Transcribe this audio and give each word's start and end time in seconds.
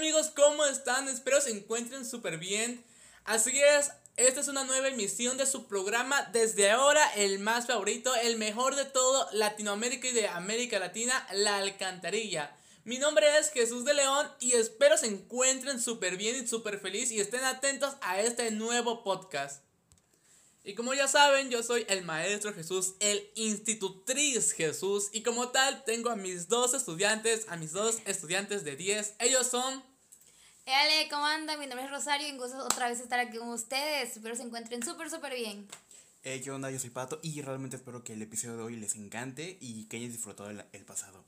amigos, 0.00 0.32
¿cómo 0.34 0.64
están? 0.64 1.08
Espero 1.08 1.42
se 1.42 1.50
encuentren 1.50 2.06
súper 2.06 2.38
bien. 2.38 2.82
Así 3.26 3.52
es, 3.60 3.90
esta 4.16 4.40
es 4.40 4.48
una 4.48 4.64
nueva 4.64 4.88
emisión 4.88 5.36
de 5.36 5.44
su 5.44 5.68
programa 5.68 6.22
desde 6.32 6.70
ahora 6.70 7.06
el 7.16 7.38
más 7.38 7.66
favorito, 7.66 8.14
el 8.14 8.38
mejor 8.38 8.76
de 8.76 8.86
todo 8.86 9.28
Latinoamérica 9.32 10.08
y 10.08 10.12
de 10.12 10.26
América 10.26 10.78
Latina, 10.78 11.28
La 11.34 11.58
Alcantarilla. 11.58 12.56
Mi 12.84 12.96
nombre 12.96 13.26
es 13.38 13.50
Jesús 13.50 13.84
de 13.84 13.92
León 13.92 14.26
y 14.40 14.52
espero 14.52 14.96
se 14.96 15.06
encuentren 15.06 15.78
súper 15.78 16.16
bien 16.16 16.42
y 16.42 16.46
súper 16.46 16.80
feliz 16.80 17.12
y 17.12 17.20
estén 17.20 17.44
atentos 17.44 17.94
a 18.00 18.22
este 18.22 18.50
nuevo 18.52 19.04
podcast. 19.04 19.62
Y 20.64 20.74
como 20.76 20.94
ya 20.94 21.08
saben, 21.08 21.50
yo 21.50 21.62
soy 21.62 21.84
el 21.90 22.04
maestro 22.04 22.54
Jesús, 22.54 22.94
el 23.00 23.30
institutriz 23.34 24.52
Jesús 24.52 25.10
y 25.12 25.22
como 25.22 25.50
tal 25.50 25.84
tengo 25.84 26.08
a 26.08 26.16
mis 26.16 26.48
dos 26.48 26.72
estudiantes, 26.72 27.44
a 27.48 27.58
mis 27.58 27.72
dos 27.72 27.98
estudiantes 28.06 28.64
de 28.64 28.76
10. 28.76 29.16
Ellos 29.18 29.46
son... 29.46 29.89
Hola, 30.66 31.08
¿cómo 31.10 31.26
andan? 31.26 31.58
Mi 31.58 31.66
nombre 31.66 31.86
es 31.86 31.90
Rosario 31.90 32.28
y 32.28 32.36
gusto 32.36 32.58
otra 32.58 32.88
vez 32.88 33.00
estar 33.00 33.18
aquí 33.18 33.38
con 33.38 33.48
ustedes. 33.48 34.16
Espero 34.16 34.36
se 34.36 34.42
encuentren 34.42 34.82
súper, 34.84 35.10
súper 35.10 35.34
bien. 35.34 35.66
Eh, 36.22 36.40
¿Qué 36.42 36.50
onda? 36.50 36.70
Yo 36.70 36.78
soy 36.78 36.90
Pato 36.90 37.18
y 37.22 37.40
realmente 37.42 37.76
espero 37.76 38.04
que 38.04 38.12
el 38.12 38.22
episodio 38.22 38.58
de 38.58 38.62
hoy 38.64 38.76
les 38.76 38.94
encante 38.94 39.56
y 39.60 39.86
que 39.86 39.96
hayan 39.96 40.12
disfrutado 40.12 40.50
el, 40.50 40.64
el 40.72 40.84
pasado. 40.84 41.24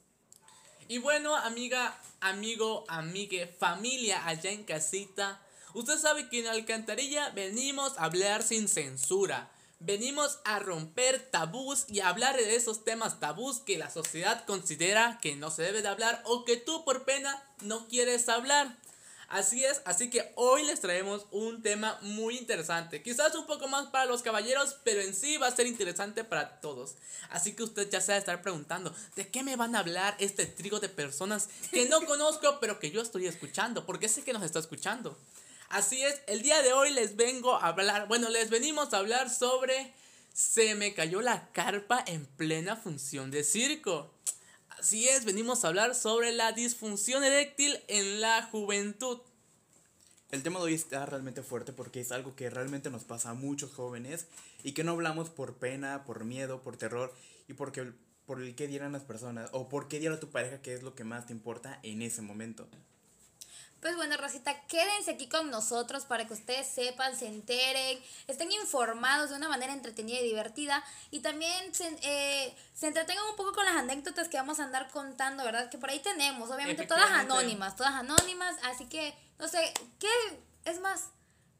Y 0.87 0.99
bueno, 0.99 1.35
amiga, 1.35 1.99
amigo, 2.21 2.85
amigue, 2.89 3.47
familia 3.47 4.27
allá 4.27 4.51
en 4.51 4.65
casita, 4.65 5.41
usted 5.75 5.97
sabe 5.99 6.29
que 6.29 6.41
en 6.41 6.49
Alcantarilla 6.49 7.31
venimos 7.31 7.97
a 7.99 8.05
hablar 8.05 8.43
sin 8.43 8.69
censura. 8.69 9.51
Venimos 9.81 10.39
a 10.45 10.61
romper 10.61 11.31
tabús 11.31 11.87
y 11.89 12.01
a 12.01 12.09
hablar 12.09 12.37
de 12.37 12.55
esos 12.55 12.85
temas 12.85 13.19
tabús 13.19 13.59
que 13.61 13.79
la 13.79 13.91
sociedad 13.91 14.45
considera 14.45 15.19
que 15.21 15.35
no 15.35 15.51
se 15.51 15.63
debe 15.63 15.83
de 15.83 15.89
hablar 15.89 16.23
o 16.25 16.45
que 16.45 16.57
tú 16.57 16.85
por 16.85 17.05
pena 17.05 17.43
no 17.63 17.89
quieres 17.89 18.29
hablar. 18.29 18.77
Así 19.33 19.65
es, 19.65 19.81
así 19.87 20.11
que 20.11 20.31
hoy 20.35 20.63
les 20.63 20.83
traemos 20.83 21.25
un 21.31 21.63
tema 21.63 21.99
muy 22.03 22.37
interesante. 22.37 23.03
Quizás 23.03 23.35
un 23.35 23.47
poco 23.47 23.67
más 23.67 23.87
para 23.87 24.05
los 24.05 24.21
caballeros, 24.21 24.77
pero 24.85 25.01
en 25.01 25.15
sí 25.15 25.39
va 25.39 25.47
a 25.47 25.57
ser 25.57 25.67
interesante 25.67 26.23
para 26.23 26.61
todos. 26.61 26.97
Así 27.31 27.55
que 27.55 27.63
usted 27.63 27.89
ya 27.89 28.03
se 28.03 28.13
va 28.13 28.17
a 28.17 28.19
estar 28.19 28.43
preguntando, 28.43 28.95
¿de 29.17 29.29
qué 29.29 29.43
me 29.43 29.57
van 29.57 29.75
a 29.75 29.79
hablar 29.79 30.15
este 30.19 30.45
trigo 30.45 30.81
de 30.81 30.91
personas 30.91 31.49
que 31.71 31.89
no 31.89 32.03
conozco, 32.07 32.59
pero 32.61 32.79
que 32.79 32.91
yo 32.91 33.01
estoy 33.01 33.27
escuchando? 33.27 33.87
Porque 33.87 34.07
sé 34.11 34.23
que 34.23 34.35
nos 34.35 34.43
está 34.43 34.59
escuchando. 34.59 35.17
Así 35.71 36.03
es, 36.03 36.21
el 36.27 36.43
día 36.43 36.61
de 36.61 36.75
hoy 36.75 36.93
les 36.93 37.17
vengo 37.17 37.55
a 37.55 37.69
hablar, 37.69 38.09
bueno, 38.09 38.29
les 38.29 38.51
venimos 38.51 38.93
a 38.93 38.99
hablar 38.99 39.31
sobre 39.31 39.95
se 40.35 40.75
me 40.75 40.93
cayó 40.93 41.23
la 41.23 41.51
carpa 41.53 42.05
en 42.07 42.27
plena 42.27 42.77
función 42.77 43.31
de 43.31 43.45
circo. 43.45 44.13
Así 44.83 45.09
es, 45.09 45.25
venimos 45.25 45.65
a 45.65 45.69
hablar 45.69 45.95
sobre 45.95 46.33
la 46.33 46.51
disfunción 46.51 47.23
eréctil 47.23 47.79
en 47.87 48.21
la 48.21 48.43
juventud. 48.43 49.21
El 50.33 50.43
tema 50.43 50.59
de 50.59 50.65
hoy 50.65 50.75
está 50.75 51.07
realmente 51.07 51.45
fuerte 51.45 51.73
porque 51.73 52.01
es 52.01 52.11
algo 52.11 52.35
que 52.35 52.51
realmente 52.51 52.91
nos 52.91 53.05
pasa 53.05 53.31
a 53.31 53.35
muchos 53.35 53.73
jóvenes 53.73 54.27
y 54.65 54.73
que 54.73 54.83
no 54.83 54.91
hablamos 54.91 55.31
por 55.31 55.55
pena, 55.55 56.03
por 56.05 56.25
miedo, 56.25 56.63
por 56.63 56.77
terror 56.77 57.15
y 57.47 57.53
porque 57.53 57.93
por 58.27 58.43
el 58.43 58.57
que 58.57 58.67
dieran 58.67 58.91
las 58.91 59.05
personas 59.05 59.51
o 59.53 59.69
por 59.69 59.87
qué 59.87 60.01
diera 60.01 60.19
tu 60.19 60.31
pareja 60.31 60.61
que 60.63 60.75
es 60.75 60.83
lo 60.83 60.97
que 60.97 61.05
más 61.05 61.27
te 61.27 61.33
importa 61.33 61.79
en 61.85 62.03
ese 62.03 62.21
momento. 62.21 62.67
Pues 63.83 63.97
bueno, 63.97 64.17
Rosita, 64.17 64.55
quédense 64.69 65.11
aquí 65.11 65.29
con 65.29 65.51
nosotros 65.51 66.05
para 66.05 66.25
que 66.25 66.35
ustedes 66.35 66.69
sepan, 66.69 67.17
se 67.17 67.27
enteren, 67.27 67.99
estén 68.29 68.53
informados 68.53 69.31
de 69.31 69.35
una 69.35 69.49
manera 69.49 69.73
entretenida 69.73 70.21
y 70.21 70.23
divertida 70.23 70.85
y 71.11 71.19
también 71.19 71.75
se, 71.75 71.89
eh, 72.03 72.57
se 72.73 72.87
entretengan 72.87 73.25
un 73.29 73.35
poco 73.35 73.53
con 73.53 73.65
las 73.65 73.75
anécdotas 73.75 74.29
que 74.29 74.37
vamos 74.37 74.61
a 74.61 74.67
andar 74.67 74.89
contando, 74.89 75.43
¿verdad? 75.43 75.69
Que 75.69 75.79
por 75.79 75.91
ahí 75.91 75.99
tenemos, 75.99 76.49
obviamente 76.53 76.87
todas 76.87 77.11
anónimas, 77.11 77.75
todas 77.75 77.95
anónimas, 77.95 78.55
así 78.63 78.87
que, 78.87 79.19
no 79.41 79.49
sé, 79.49 79.75
¿qué 79.99 80.09
es 80.65 80.79
más? 80.81 81.09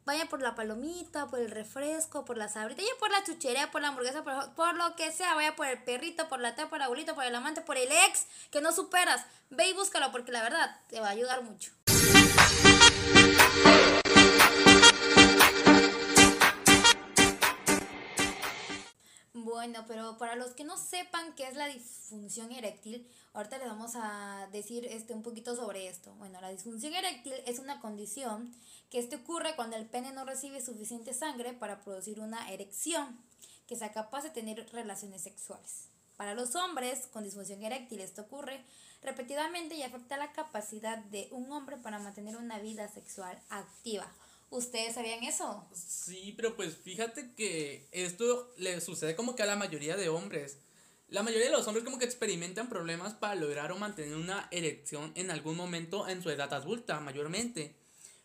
Vayan 0.05 0.29
por 0.29 0.43
la 0.43 0.55
palomita, 0.55 1.27
por 1.27 1.41
el 1.41 1.51
refresco, 1.51 2.25
por 2.25 2.37
la 2.37 2.49
sabrita, 2.49 2.83
ya 2.83 2.99
por 3.01 3.11
la 3.11 3.25
chuchería, 3.25 3.73
por 3.73 3.83
la 3.83 3.89
hamburguesa, 3.89 4.23
por, 4.23 4.55
por, 4.55 4.75
lo 4.75 4.97
que 4.97 5.13
sea. 5.13 5.35
Vaya 5.35 5.55
por 5.55 5.69
el 5.69 5.81
perrito, 5.83 6.29
por 6.29 6.41
la 6.41 6.57
tía, 6.57 6.69
por 6.69 6.79
el 6.79 6.83
abuelito, 6.83 7.15
por 7.15 7.23
el 7.23 7.35
amante, 7.35 7.61
por 7.61 7.77
el 7.77 7.91
ex 7.91 8.27
que 8.51 8.61
no 8.61 8.73
superas. 8.73 9.25
Ve 9.51 9.69
y 9.69 9.73
búscalo 9.75 10.11
porque 10.11 10.33
la 10.33 10.43
verdad 10.43 10.77
te 10.89 10.99
va 10.99 11.07
a 11.07 11.11
ayudar 11.11 11.43
mucho. 11.43 11.71
Bueno, 19.63 19.85
pero 19.87 20.19
para 20.19 20.35
los 20.35 20.55
que 20.55 20.65
no 20.65 20.77
sepan 20.77 21.35
qué 21.37 21.47
es 21.47 21.55
la 21.55 21.69
disfunción 21.69 22.51
eréctil, 22.51 23.09
ahorita 23.33 23.59
les 23.59 23.69
vamos 23.69 23.93
a 23.95 24.49
decir 24.51 24.85
este 24.87 25.15
un 25.15 25.23
poquito 25.23 25.55
sobre 25.55 25.87
esto. 25.87 26.13
Bueno, 26.17 26.41
la 26.41 26.51
disfunción 26.51 26.93
eréctil 26.95 27.35
es 27.47 27.61
una 27.61 27.81
condición 27.81 28.53
que 28.91 28.99
este 28.99 29.15
ocurre 29.15 29.55
cuando 29.55 29.77
el 29.77 29.87
pene 29.87 30.13
no 30.13 30.25
recibe 30.25 30.61
suficiente 30.61 31.15
sangre 31.15 31.53
para 31.53 31.81
producir 31.81 32.19
una 32.19 32.51
erección 32.51 33.19
que 33.69 33.77
sea 33.77 33.93
capaz 33.93 34.23
de 34.23 34.31
tener 34.31 34.69
relaciones 34.73 35.23
sexuales. 35.23 35.92
Para 36.23 36.35
los 36.35 36.55
hombres 36.55 37.09
con 37.13 37.25
disfunción 37.25 37.65
eréctil 37.65 37.99
esto 37.99 38.23
ocurre 38.23 38.63
repetidamente 39.03 39.75
y 39.75 39.83
afecta 39.83 40.17
la 40.17 40.31
capacidad 40.31 40.99
de 40.99 41.27
un 41.33 41.51
hombre 41.51 41.77
para 41.79 41.99
mantener 41.99 42.37
una 42.37 42.61
vida 42.61 42.87
sexual 42.87 43.37
activa. 43.49 44.09
¿Ustedes 44.49 44.95
sabían 44.95 45.25
eso? 45.25 45.67
Sí, 45.75 46.33
pero 46.37 46.55
pues 46.55 46.77
fíjate 46.77 47.33
que 47.35 47.89
esto 47.91 48.55
le 48.57 48.81
sucede 48.81 49.17
como 49.17 49.35
que 49.35 49.43
a 49.43 49.47
la 49.47 49.57
mayoría 49.57 49.97
de 49.97 50.11
hombres. 50.11 50.59
La 51.09 51.25
mayoría 51.25 51.47
de 51.47 51.57
los 51.57 51.67
hombres 51.67 51.85
como 51.85 51.99
que 51.99 52.05
experimentan 52.05 52.69
problemas 52.69 53.15
para 53.15 53.35
lograr 53.35 53.73
o 53.73 53.79
mantener 53.79 54.15
una 54.15 54.47
erección 54.53 55.11
en 55.17 55.33
algún 55.33 55.57
momento 55.57 56.07
en 56.07 56.23
su 56.23 56.31
edad 56.31 56.55
adulta, 56.55 57.01
mayormente. 57.01 57.75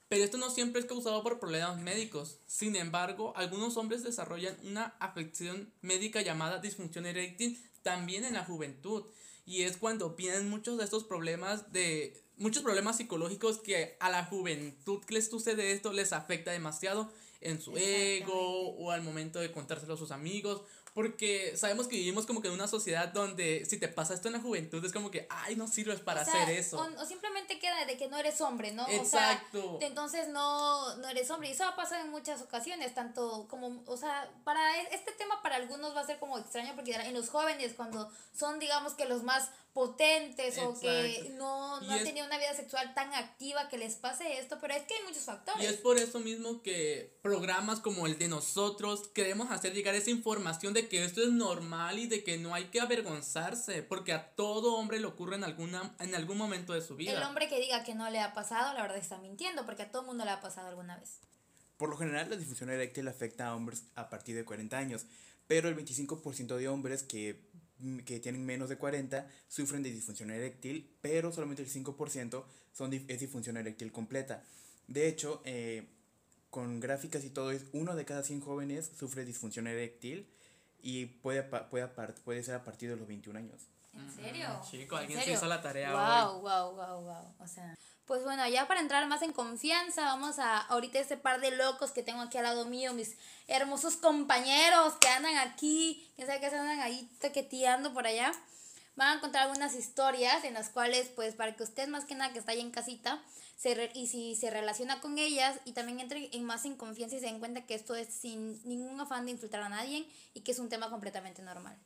Pero 0.08 0.24
esto 0.24 0.38
no 0.38 0.52
siempre 0.52 0.82
es 0.82 0.88
causado 0.88 1.24
por 1.24 1.40
problemas 1.40 1.82
médicos. 1.82 2.38
Sin 2.46 2.76
embargo, 2.76 3.34
algunos 3.36 3.76
hombres 3.76 4.04
desarrollan 4.04 4.56
una 4.64 4.96
afección 5.00 5.74
médica 5.82 6.22
llamada 6.22 6.60
disfunción 6.60 7.08
eréctil 7.08 7.60
también 7.84 8.26
en 8.26 8.34
la 8.34 8.46
juventud. 8.46 9.06
Y 9.46 9.64
es 9.64 9.78
cuando 9.78 10.16
vienen 10.16 10.50
muchos 10.50 10.78
de 10.78 10.84
estos 10.84 11.04
problemas 11.04 11.72
de 11.72 12.22
muchos 12.38 12.64
problemas 12.64 12.98
psicológicos 12.98 13.60
que 13.60 13.98
a 14.00 14.10
la 14.10 14.26
juventud 14.26 15.04
que 15.04 15.16
les 15.16 15.30
sucede 15.30 15.72
esto 15.72 15.92
les 15.92 16.14
afecta 16.14 16.52
demasiado 16.52 17.12
en 17.42 17.62
su 17.62 17.78
ego 17.78 18.76
o 18.78 18.92
al 18.92 19.02
momento 19.02 19.40
de 19.40 19.52
contárselo 19.52 19.94
a 19.94 19.98
sus 19.98 20.12
amigos. 20.12 20.62
Porque 20.98 21.56
sabemos 21.56 21.88
que 21.88 21.96
vivimos 21.96 22.26
como 22.26 22.42
que 22.42 22.48
en 22.48 22.56
una 22.56 22.68
sociedad 22.68 23.10
donde 23.10 23.64
si 23.66 23.78
te 23.78 23.88
pasa 23.88 24.16
esto 24.16 24.30
en 24.30 24.34
la 24.34 24.40
juventud 24.40 24.84
es 24.84 24.92
como 24.92 25.12
que, 25.12 25.28
ay, 25.30 25.56
no 25.56 25.68
sirves 25.68 26.00
para 26.00 26.24
o 26.24 26.26
sea, 26.26 26.42
hacer 26.42 26.58
eso. 26.58 26.80
O, 26.80 27.04
o, 27.04 27.06
simplemente 27.06 27.60
queda 27.60 27.86
de 27.86 27.98
que 27.98 28.08
no 28.08 28.18
eres 28.18 28.42
hombre, 28.42 28.72
¿no? 28.72 28.84
Exacto. 28.90 29.76
O 29.76 29.78
sea, 29.78 29.88
entonces 29.90 30.30
no, 30.30 30.96
no 30.96 31.08
eres 31.08 31.30
hombre. 31.30 31.50
Y 31.50 31.52
eso 31.52 31.66
va 31.66 31.70
a 31.70 31.76
pasar 31.76 32.04
en 32.04 32.10
muchas 32.10 32.42
ocasiones, 32.42 32.96
tanto 32.96 33.46
como, 33.48 33.84
o 33.86 33.96
sea, 33.96 34.28
para 34.44 34.82
este 34.92 35.12
tema 35.12 35.40
para 35.44 35.58
algunos 35.58 35.96
va 35.96 36.02
a 36.02 36.06
ser 36.08 36.18
como 36.18 36.40
extraño 36.40 36.74
porque 36.74 36.96
en 36.96 37.14
los 37.14 37.30
jóvenes 37.30 37.74
cuando 37.76 38.12
son, 38.36 38.58
digamos 38.58 38.96
que 38.96 39.06
los 39.06 39.22
más 39.22 39.52
potentes 39.78 40.58
Exacto. 40.58 40.70
o 40.72 40.80
que 40.80 41.36
no, 41.38 41.80
no 41.82 41.92
han 41.92 42.00
es, 42.00 42.04
tenido 42.04 42.26
una 42.26 42.40
vida 42.40 42.56
sexual 42.56 42.96
tan 42.96 43.14
activa 43.14 43.70
que 43.70 43.78
les 43.78 43.94
pase 43.94 44.40
esto, 44.40 44.58
pero 44.60 44.74
es 44.74 44.82
que 44.88 44.96
hay 44.96 45.04
muchos 45.04 45.26
factores. 45.26 45.62
Y 45.62 45.68
es 45.68 45.78
por 45.78 46.00
eso 46.00 46.20
mismo 46.20 46.64
que 46.64 47.16
programas 47.22 47.80
como 47.80 48.08
el 48.08 48.18
de 48.18 48.28
nosotros 48.28 49.08
queremos 49.14 49.52
hacer 49.52 49.76
llegar 49.76 49.94
esa 49.94 50.10
información 50.10 50.74
de 50.74 50.87
que 50.88 51.04
esto 51.04 51.22
es 51.22 51.32
normal 51.32 52.00
y 52.00 52.08
de 52.08 52.24
que 52.24 52.38
no 52.38 52.54
hay 52.54 52.66
que 52.66 52.80
avergonzarse, 52.80 53.84
porque 53.84 54.14
a 54.14 54.36
todo 54.36 54.76
hombre 54.76 55.00
le 55.00 55.08
ocurre 55.08 55.36
en, 55.36 55.44
alguna, 55.44 55.96
en 56.00 56.16
algún 56.16 56.38
momento 56.38 56.74
de 56.74 56.82
su 56.82 56.96
vida. 56.96 57.14
El 57.14 57.24
hombre 57.24 57.48
que 57.48 57.60
diga 57.60 57.84
que 57.84 57.96
no 57.96 58.10
le 58.10 58.20
ha 58.20 58.34
pasado, 58.34 58.74
la 58.74 58.82
verdad 58.82 58.98
está 58.98 59.18
mintiendo, 59.18 59.66
porque 59.66 59.84
a 59.84 59.92
todo 59.92 60.04
mundo 60.04 60.26
le 60.26 60.32
ha 60.32 60.42
pasado 60.42 60.68
alguna 60.68 60.98
vez. 60.98 61.20
Por 61.78 61.90
lo 61.90 61.98
general, 61.98 62.30
la 62.30 62.36
disfunción 62.36 62.70
eréctil 62.70 63.08
afecta 63.08 63.48
a 63.48 63.56
hombres 63.56 63.84
a 63.96 64.10
partir 64.10 64.36
de 64.36 64.46
40 64.46 64.78
años, 64.78 65.06
pero 65.48 65.70
el 65.70 65.76
25% 65.76 66.56
de 66.58 66.68
hombres 66.68 67.04
que 67.04 67.48
que 68.06 68.20
tienen 68.20 68.46
menos 68.46 68.70
de 68.70 68.78
40 68.78 69.30
sufren 69.48 69.84
de 69.84 69.92
disfunción 69.92 70.32
eréctil, 70.32 70.96
pero 71.02 71.32
solamente 71.32 71.62
el 71.62 71.70
5% 71.70 72.44
son, 72.74 72.94
es 72.94 73.20
disfunción 73.20 73.58
eréctil 73.58 73.92
completa. 73.92 74.44
De 74.88 75.08
hecho, 75.08 75.42
eh, 75.46 75.88
con 76.50 76.80
gráficas 76.80 77.24
y 77.24 77.30
todo, 77.30 77.52
es 77.52 77.66
uno 77.74 77.96
de 77.96 78.06
cada 78.06 78.24
100 78.24 78.42
jóvenes 78.42 78.92
sufre 78.98 79.26
disfunción 79.26 79.68
eréctil 79.68 80.28
y 80.82 81.06
puede, 81.06 81.44
puede, 81.44 81.88
puede 81.88 82.44
ser 82.44 82.56
a 82.56 82.64
partir 82.64 82.90
de 82.90 82.96
los 82.96 83.08
21 83.08 83.40
años. 83.40 83.68
¿En 83.94 84.12
serio? 84.12 84.48
Mm, 84.50 84.70
chico, 84.70 84.96
alguien 84.96 85.22
se 85.22 85.32
hizo 85.32 85.48
la 85.48 85.62
tarea 85.62 85.92
wow, 85.92 86.36
hoy. 86.36 86.42
Wow, 86.42 86.76
wow, 86.76 87.02
wow. 87.02 87.36
O 87.40 87.48
sea, 87.48 87.76
pues 88.06 88.24
bueno, 88.24 88.48
ya 88.48 88.68
para 88.68 88.80
entrar 88.80 89.06
más 89.08 89.22
en 89.22 89.34
confianza, 89.34 90.04
vamos 90.04 90.40
a 90.40 90.60
ahorita 90.60 91.00
este 91.00 91.18
par 91.18 91.42
de 91.42 91.52
locos 91.52 91.92
que 91.92 92.04
tengo 92.04 92.22
aquí 92.22 92.38
al 92.38 92.46
lado 92.46 92.66
mío, 92.66 92.94
mis 92.94 93.18
hermosos 93.48 93.98
compañeros 93.98 94.94
que 95.02 95.08
andan 95.10 95.38
aquí, 95.38 96.10
que 96.16 96.26
sabe 96.26 96.40
que 96.40 96.50
se 96.50 96.58
andan 96.58 96.80
ahí 96.80 97.10
toqueteando 97.20 97.94
por 97.94 98.08
allá. 98.08 98.32
Van 98.98 99.20
a 99.20 99.22
contar 99.22 99.44
algunas 99.44 99.76
historias 99.76 100.44
en 100.44 100.56
las 100.56 100.70
cuales, 100.70 101.10
pues, 101.16 101.36
para 101.36 101.56
que 101.56 101.64
usted 101.64 101.88
más 101.88 102.06
que 102.06 102.16
nada 102.16 102.34
que 102.34 102.40
está 102.40 102.54
ahí 102.54 102.62
en 102.62 102.72
casita, 102.72 103.24
se 103.56 103.76
re 103.76 103.92
y 103.94 104.08
si 104.08 104.36
se 104.36 104.50
relaciona 104.50 105.00
con 105.02 105.20
ellas 105.20 105.60
y 105.66 105.74
también 105.74 106.00
entre 106.00 106.36
en 106.36 106.44
más 106.44 106.66
en 106.66 106.76
confianza 106.76 107.16
y 107.16 107.20
se 107.20 107.28
den 107.28 107.38
cuenta 107.38 107.66
que 107.68 107.76
esto 107.76 107.96
es 107.96 108.08
sin 108.08 108.60
ningún 108.68 109.00
afán 109.00 109.26
de 109.26 109.32
insultar 109.34 109.62
a 109.62 109.70
nadie 109.70 110.08
y 110.34 110.42
que 110.42 110.52
es 110.52 110.58
un 110.58 110.70
tema 110.70 110.90
completamente 110.90 111.44
normal. 111.44 111.78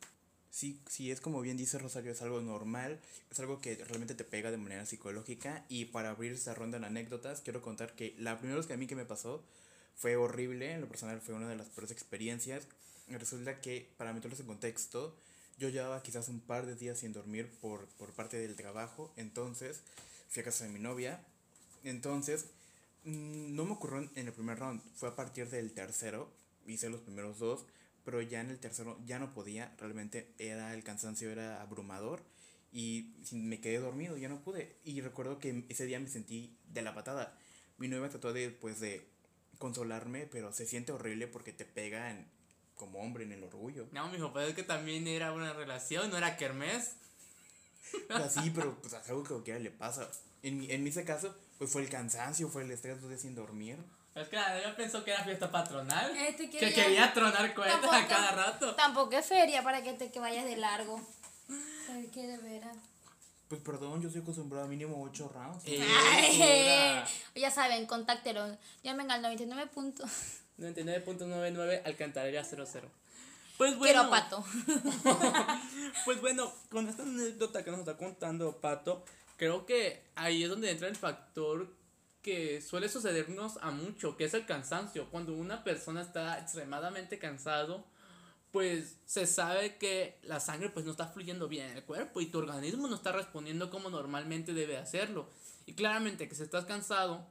Sí, 0.51 0.79
sí, 0.87 1.11
es 1.11 1.19
como 1.19 1.41
bien 1.41 1.57
dice 1.57 1.77
Rosario, 1.77 2.13
es 2.13 2.21
algo 2.21 2.41
normal, 2.41 2.99
es 3.29 3.39
algo 3.41 3.59
que 3.59 3.75
realmente 3.75 4.15
te 4.15 4.23
pega 4.23 4.49
de 4.49 4.57
manera 4.57 4.85
psicológica. 4.85 5.65
Y 5.67 5.85
para 5.85 6.11
abrir 6.11 6.31
esta 6.31 6.53
ronda 6.53 6.79
de 6.79 6.85
anécdotas, 6.85 7.41
quiero 7.41 7.61
contar 7.61 7.93
que 7.93 8.15
la 8.19 8.37
primera 8.37 8.57
vez 8.57 8.67
que 8.67 8.73
a 8.73 8.77
mí 8.77 8.87
que 8.87 8.95
me 8.95 9.05
pasó 9.05 9.43
fue 9.97 10.15
horrible, 10.15 10.71
en 10.71 10.81
lo 10.81 10.87
personal 10.87 11.19
fue 11.19 11.35
una 11.35 11.49
de 11.49 11.57
las 11.57 11.67
peores 11.67 11.91
experiencias. 11.91 12.67
Resulta 13.09 13.59
que, 13.59 13.93
para 13.97 14.13
meterlos 14.13 14.39
en 14.39 14.47
contexto, 14.47 15.15
yo 15.61 15.69
llevaba 15.69 16.03
quizás 16.03 16.27
un 16.27 16.41
par 16.41 16.65
de 16.65 16.75
días 16.75 16.99
sin 16.99 17.13
dormir 17.13 17.49
por, 17.61 17.85
por 17.97 18.11
parte 18.11 18.37
del 18.37 18.55
trabajo, 18.55 19.13
entonces 19.15 19.81
fui 20.27 20.41
a 20.41 20.45
casa 20.45 20.65
de 20.65 20.71
mi 20.71 20.79
novia. 20.79 21.23
Entonces, 21.83 22.47
mm, 23.05 23.55
no 23.55 23.65
me 23.65 23.73
ocurrió 23.73 24.09
en 24.15 24.27
el 24.27 24.33
primer 24.33 24.59
round, 24.59 24.81
fue 24.95 25.09
a 25.09 25.15
partir 25.15 25.49
del 25.49 25.71
tercero, 25.71 26.29
hice 26.65 26.89
los 26.89 27.01
primeros 27.01 27.39
dos 27.39 27.65
pero 28.03 28.21
ya 28.21 28.41
en 28.41 28.49
el 28.49 28.59
tercero 28.59 28.97
ya 29.05 29.19
no 29.19 29.33
podía, 29.33 29.75
realmente 29.77 30.33
era 30.39 30.73
el 30.73 30.83
cansancio 30.83 31.29
era 31.29 31.61
abrumador 31.61 32.23
y 32.71 33.13
me 33.31 33.59
quedé 33.59 33.79
dormido, 33.79 34.17
ya 34.17 34.29
no 34.29 34.41
pude. 34.43 34.77
Y 34.83 35.01
recuerdo 35.01 35.39
que 35.39 35.65
ese 35.69 35.85
día 35.85 35.99
me 35.99 36.07
sentí 36.07 36.57
de 36.69 36.81
la 36.81 36.95
patada. 36.95 37.37
Mi 37.77 37.87
novia 37.87 38.09
trató 38.09 38.31
de, 38.33 38.49
pues, 38.49 38.79
de 38.79 39.05
consolarme, 39.57 40.25
pero 40.25 40.53
se 40.53 40.65
siente 40.65 40.91
horrible 40.91 41.27
porque 41.27 41.51
te 41.53 41.65
pega 41.65 42.09
como 42.81 42.99
hombre 42.99 43.23
en 43.25 43.31
el 43.31 43.43
orgullo. 43.43 43.87
No, 43.91 44.09
mijo, 44.09 44.33
pues 44.33 44.49
es 44.49 44.55
que 44.55 44.63
también 44.63 45.07
era 45.07 45.33
una 45.33 45.53
relación, 45.53 46.09
no 46.09 46.17
era 46.17 46.35
kermés. 46.35 46.95
sí, 48.29 48.51
pero 48.55 48.75
pues 48.81 48.93
es 48.93 49.07
algo 49.07 49.21
que 49.21 49.27
a 49.27 49.35
cualquiera 49.35 49.59
le 49.59 49.69
pasa. 49.69 50.09
En, 50.41 50.69
en 50.69 50.87
ese 50.87 51.05
caso, 51.05 51.35
pues 51.59 51.71
fue 51.71 51.83
el 51.83 51.89
cansancio, 51.89 52.49
fue 52.49 52.63
el 52.63 52.71
estrés 52.71 52.99
de 53.07 53.19
sin 53.19 53.35
dormir. 53.35 53.77
Es 54.15 54.27
que 54.29 54.35
yo 54.35 54.75
pensó 54.75 55.03
que 55.03 55.11
era 55.11 55.23
fiesta 55.23 55.51
patronal. 55.51 56.11
Este 56.17 56.49
que 56.49 56.73
quería 56.73 57.13
tronar 57.13 57.53
cuentas 57.53 57.93
a 57.93 58.07
cada 58.07 58.31
rato. 58.31 58.73
Tampoco 58.73 59.15
es 59.15 59.27
feria 59.27 59.63
para 59.63 59.83
que 59.83 59.93
te 59.93 60.11
que 60.11 60.19
vayas 60.19 60.45
de 60.45 60.57
largo. 60.57 60.99
que 62.11 62.25
de 62.25 62.37
veras. 62.39 62.75
Pues 63.47 63.61
perdón, 63.61 64.01
yo 64.01 64.09
soy 64.09 64.21
acostumbrado 64.21 64.65
a 64.65 64.67
mínimo 64.67 64.99
8 65.03 65.29
rounds. 65.29 65.65
ya 67.35 67.51
saben, 67.51 67.85
contáctelo. 67.85 68.57
Llamen 68.81 69.11
al 69.11 69.21
99 69.21 69.69
puntos. 69.71 70.09
99.99 70.61 71.81
Alcantarilla 71.85 72.43
00. 72.43 72.89
Pues 73.57 73.77
bueno. 73.77 74.09
Quiero 74.09 74.09
Pato. 74.09 74.45
pues 76.05 76.21
bueno, 76.21 76.51
con 76.69 76.87
esta 76.87 77.03
anécdota 77.03 77.63
que 77.63 77.71
nos 77.71 77.81
está 77.81 77.97
contando 77.97 78.57
Pato, 78.57 79.03
creo 79.37 79.65
que 79.65 80.03
ahí 80.15 80.43
es 80.43 80.49
donde 80.49 80.71
entra 80.71 80.87
el 80.87 80.95
factor 80.95 81.67
que 82.21 82.61
suele 82.61 82.89
sucedernos 82.89 83.57
a 83.61 83.71
mucho, 83.71 84.15
que 84.15 84.25
es 84.25 84.33
el 84.33 84.45
cansancio. 84.45 85.09
Cuando 85.09 85.33
una 85.33 85.63
persona 85.63 86.01
está 86.01 86.39
extremadamente 86.39 87.17
cansado, 87.19 87.85
pues 88.51 88.97
se 89.05 89.25
sabe 89.25 89.77
que 89.77 90.19
la 90.23 90.39
sangre 90.39 90.69
pues 90.69 90.85
no 90.85 90.91
está 90.91 91.07
fluyendo 91.07 91.47
bien 91.47 91.71
en 91.71 91.77
el 91.77 91.83
cuerpo 91.83 92.21
y 92.21 92.27
tu 92.27 92.39
organismo 92.39 92.87
no 92.87 92.95
está 92.95 93.11
respondiendo 93.11 93.69
como 93.69 93.89
normalmente 93.89 94.53
debe 94.53 94.77
hacerlo. 94.77 95.27
Y 95.65 95.73
claramente 95.73 96.27
que 96.27 96.35
si 96.35 96.43
estás 96.43 96.65
cansado, 96.65 97.25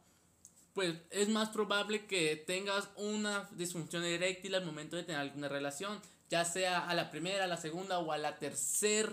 pues 0.74 0.94
es 1.10 1.28
más 1.28 1.50
probable 1.50 2.06
que 2.06 2.36
tengas 2.36 2.88
una 2.96 3.48
disfunción 3.52 4.04
eréctil 4.04 4.54
al 4.54 4.64
momento 4.64 4.96
de 4.96 5.02
tener 5.02 5.20
alguna 5.20 5.48
relación, 5.48 6.00
ya 6.28 6.44
sea 6.44 6.88
a 6.88 6.94
la 6.94 7.10
primera, 7.10 7.44
a 7.44 7.48
la 7.48 7.56
segunda 7.56 7.98
o 7.98 8.12
a 8.12 8.18
la 8.18 8.38
tercera 8.38 9.12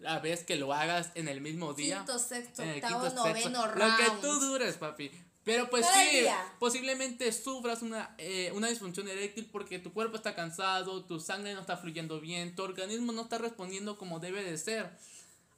la 0.00 0.18
vez 0.20 0.44
que 0.44 0.56
lo 0.56 0.72
hagas 0.72 1.10
en 1.14 1.28
el 1.28 1.40
mismo 1.40 1.74
día. 1.74 1.98
Quinto, 1.98 2.18
sexto, 2.18 2.62
octavo, 2.62 3.08
noveno 3.10 3.66
round. 3.66 3.78
Lo 3.78 3.96
que 3.96 4.20
tú 4.20 4.40
dures, 4.40 4.76
papi. 4.76 5.10
Pero 5.44 5.70
pues 5.70 5.86
sí, 5.86 6.26
posiblemente 6.58 7.32
sufras 7.32 7.80
una, 7.80 8.14
eh, 8.18 8.52
una 8.54 8.68
disfunción 8.68 9.08
eréctil 9.08 9.48
porque 9.50 9.78
tu 9.78 9.94
cuerpo 9.94 10.16
está 10.16 10.34
cansado, 10.34 11.04
tu 11.06 11.20
sangre 11.20 11.54
no 11.54 11.60
está 11.60 11.78
fluyendo 11.78 12.20
bien, 12.20 12.54
tu 12.54 12.62
organismo 12.62 13.12
no 13.12 13.22
está 13.22 13.38
respondiendo 13.38 13.96
como 13.96 14.20
debe 14.20 14.44
de 14.44 14.58
ser. 14.58 14.90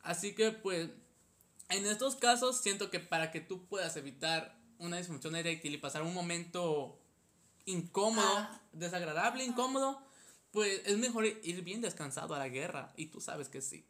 Así 0.03 0.33
que 0.33 0.53
pues 0.53 0.91
en 1.71 1.87
estos 1.87 2.15
casos 2.15 2.61
siento 2.61 2.89
que 2.91 3.01
para 3.01 3.33
que 3.33 3.41
tú 3.41 3.67
puedas 3.67 3.97
evitar 3.97 4.60
una 4.81 4.97
disfunción 4.97 5.37
eréctil 5.37 5.75
y 5.75 5.79
pasar 5.79 6.03
un 6.03 6.13
momento 6.13 6.99
incómodo, 7.67 8.37
ah. 8.37 8.61
desagradable, 8.73 9.45
incómodo, 9.45 10.03
pues 10.51 10.83
es 10.85 10.99
mejor 10.99 11.27
ir 11.27 11.63
bien 11.63 11.81
descansado 11.81 12.35
a 12.35 12.39
la 12.39 12.49
guerra 12.49 12.93
y 12.97 13.07
tú 13.07 13.21
sabes 13.21 13.49
que 13.49 13.61
sí. 13.61 13.87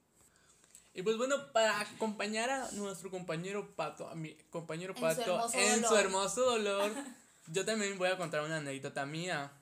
Y 0.93 1.03
pues 1.03 1.17
bueno, 1.17 1.53
para 1.53 1.81
acompañar 1.81 2.51
a 2.51 2.71
nuestro 2.73 3.11
compañero 3.11 3.75
Pato, 3.77 4.09
a 4.09 4.15
mi 4.15 4.35
compañero 4.51 4.95
Pato 4.95 5.49
en 5.55 5.85
su 5.85 5.95
hermoso 5.97 6.43
dolor, 6.43 6.93
yo 7.47 7.65
también 7.65 7.97
voy 7.97 8.09
a 8.09 8.19
contar 8.19 8.43
una 8.43 8.57
anécdota 8.57 9.07
mía. 9.07 9.53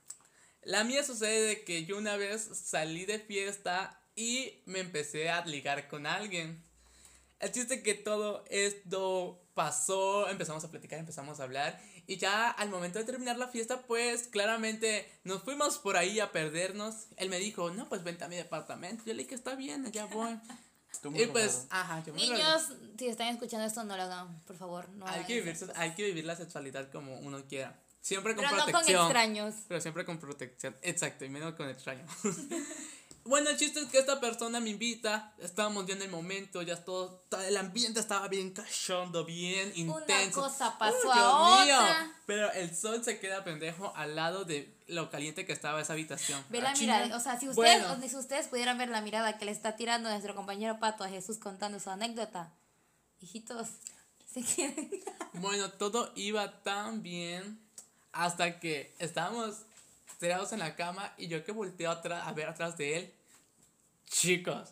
La 0.62 0.84
mía 0.84 1.04
sucede 1.04 1.42
de 1.42 1.64
que 1.64 1.84
yo 1.84 1.98
una 1.98 2.16
vez 2.16 2.42
salí 2.42 3.04
de 3.04 3.18
fiesta 3.18 4.00
y 4.16 4.62
me 4.64 4.80
empecé 4.80 5.30
a 5.30 5.44
ligar 5.44 5.86
con 5.88 6.06
alguien. 6.06 6.64
El 7.40 7.52
chiste 7.52 7.82
que 7.82 7.94
todo 7.94 8.44
esto 8.50 9.40
pasó, 9.54 10.28
empezamos 10.28 10.64
a 10.64 10.70
platicar, 10.70 10.98
empezamos 10.98 11.40
a 11.40 11.44
hablar 11.44 11.80
y 12.06 12.16
ya 12.16 12.50
al 12.50 12.70
momento 12.70 12.98
de 12.98 13.04
terminar 13.04 13.36
la 13.36 13.48
fiesta 13.48 13.82
pues 13.82 14.28
claramente 14.28 15.10
nos 15.24 15.42
fuimos 15.42 15.78
por 15.78 15.96
ahí 15.96 16.20
a 16.20 16.32
perdernos. 16.32 17.06
Él 17.16 17.28
me 17.28 17.38
dijo, 17.38 17.70
no 17.70 17.88
pues 17.88 18.02
vente 18.02 18.24
a 18.24 18.28
mi 18.28 18.36
departamento. 18.36 19.04
Yo 19.04 19.14
le 19.14 19.22
dije, 19.22 19.34
está 19.34 19.54
bien, 19.54 19.90
ya 19.92 20.06
voy. 20.06 20.38
Y 21.14 21.26
pues, 21.26 21.66
ajá, 21.70 22.02
Niños, 22.14 22.72
si 22.98 23.06
están 23.06 23.28
escuchando 23.28 23.66
esto, 23.66 23.84
no 23.84 23.96
lo 23.96 24.02
hagan, 24.02 24.40
por 24.44 24.56
favor. 24.56 24.88
No 24.88 25.06
hay, 25.06 25.24
que 25.26 25.40
vivir, 25.40 25.56
hay 25.76 25.94
que 25.94 26.02
vivir 26.02 26.24
la 26.24 26.34
sexualidad 26.34 26.90
como 26.90 27.14
uno 27.20 27.44
quiera. 27.46 27.78
Siempre 28.00 28.34
con 28.34 28.44
pero 28.44 28.56
protección. 28.56 28.96
No 28.96 29.00
con 29.00 29.06
extraños. 29.06 29.54
Pero 29.68 29.80
siempre 29.80 30.04
con 30.04 30.18
protección. 30.18 30.76
Exacto, 30.82 31.24
y 31.24 31.28
menos 31.28 31.54
con 31.54 31.68
extraños. 31.68 32.10
bueno, 33.28 33.50
el 33.50 33.58
chiste 33.58 33.80
es 33.80 33.88
que 33.88 33.98
esta 33.98 34.20
persona 34.20 34.58
me 34.58 34.70
invita. 34.70 35.34
Estábamos 35.38 35.84
ya 35.86 35.94
en 35.94 36.00
el 36.00 36.08
momento, 36.08 36.62
ya 36.62 36.82
todo. 36.82 37.24
El 37.46 37.58
ambiente 37.58 38.00
estaba 38.00 38.26
bien 38.26 38.52
cachondo, 38.52 39.26
bien 39.26 39.70
intenso. 39.74 40.40
Una 40.40 40.48
cosa 40.48 40.78
pasó 40.78 41.12
a 41.12 41.62
otra. 41.62 42.12
Pero 42.24 42.50
el 42.52 42.74
sol 42.74 43.04
se 43.04 43.20
queda 43.20 43.44
pendejo 43.44 43.92
al 43.96 44.16
lado 44.16 44.46
de 44.46 44.74
lo 44.86 45.10
caliente 45.10 45.44
que 45.44 45.52
estaba 45.52 45.82
esa 45.82 45.92
habitación. 45.92 46.42
Ve 46.48 46.62
la 46.62 46.74
mirada, 46.74 47.14
o 47.14 47.20
sea, 47.20 47.38
si 47.38 47.50
ustedes, 47.50 48.10
si 48.10 48.16
ustedes 48.16 48.48
pudieran 48.48 48.78
ver 48.78 48.88
la 48.88 49.02
mirada 49.02 49.36
que 49.36 49.44
le 49.44 49.52
está 49.52 49.76
tirando 49.76 50.08
nuestro 50.08 50.34
compañero 50.34 50.78
Pato 50.80 51.04
a 51.04 51.08
Jesús 51.10 51.36
contando 51.36 51.78
su 51.80 51.90
anécdota, 51.90 52.54
hijitos, 53.20 53.68
se 54.32 54.42
quieren. 54.42 54.90
bueno, 55.34 55.70
todo 55.72 56.12
iba 56.16 56.62
tan 56.62 57.02
bien 57.02 57.60
hasta 58.12 58.58
que 58.58 58.94
estábamos 58.98 59.66
tirados 60.18 60.52
en 60.52 60.60
la 60.60 60.76
cama 60.76 61.12
y 61.18 61.28
yo 61.28 61.44
que 61.44 61.52
volteo 61.52 61.90
atrás, 61.90 62.26
a 62.26 62.32
ver 62.32 62.48
atrás 62.48 62.76
de 62.78 62.96
él. 62.96 63.14
Chicos, 64.08 64.70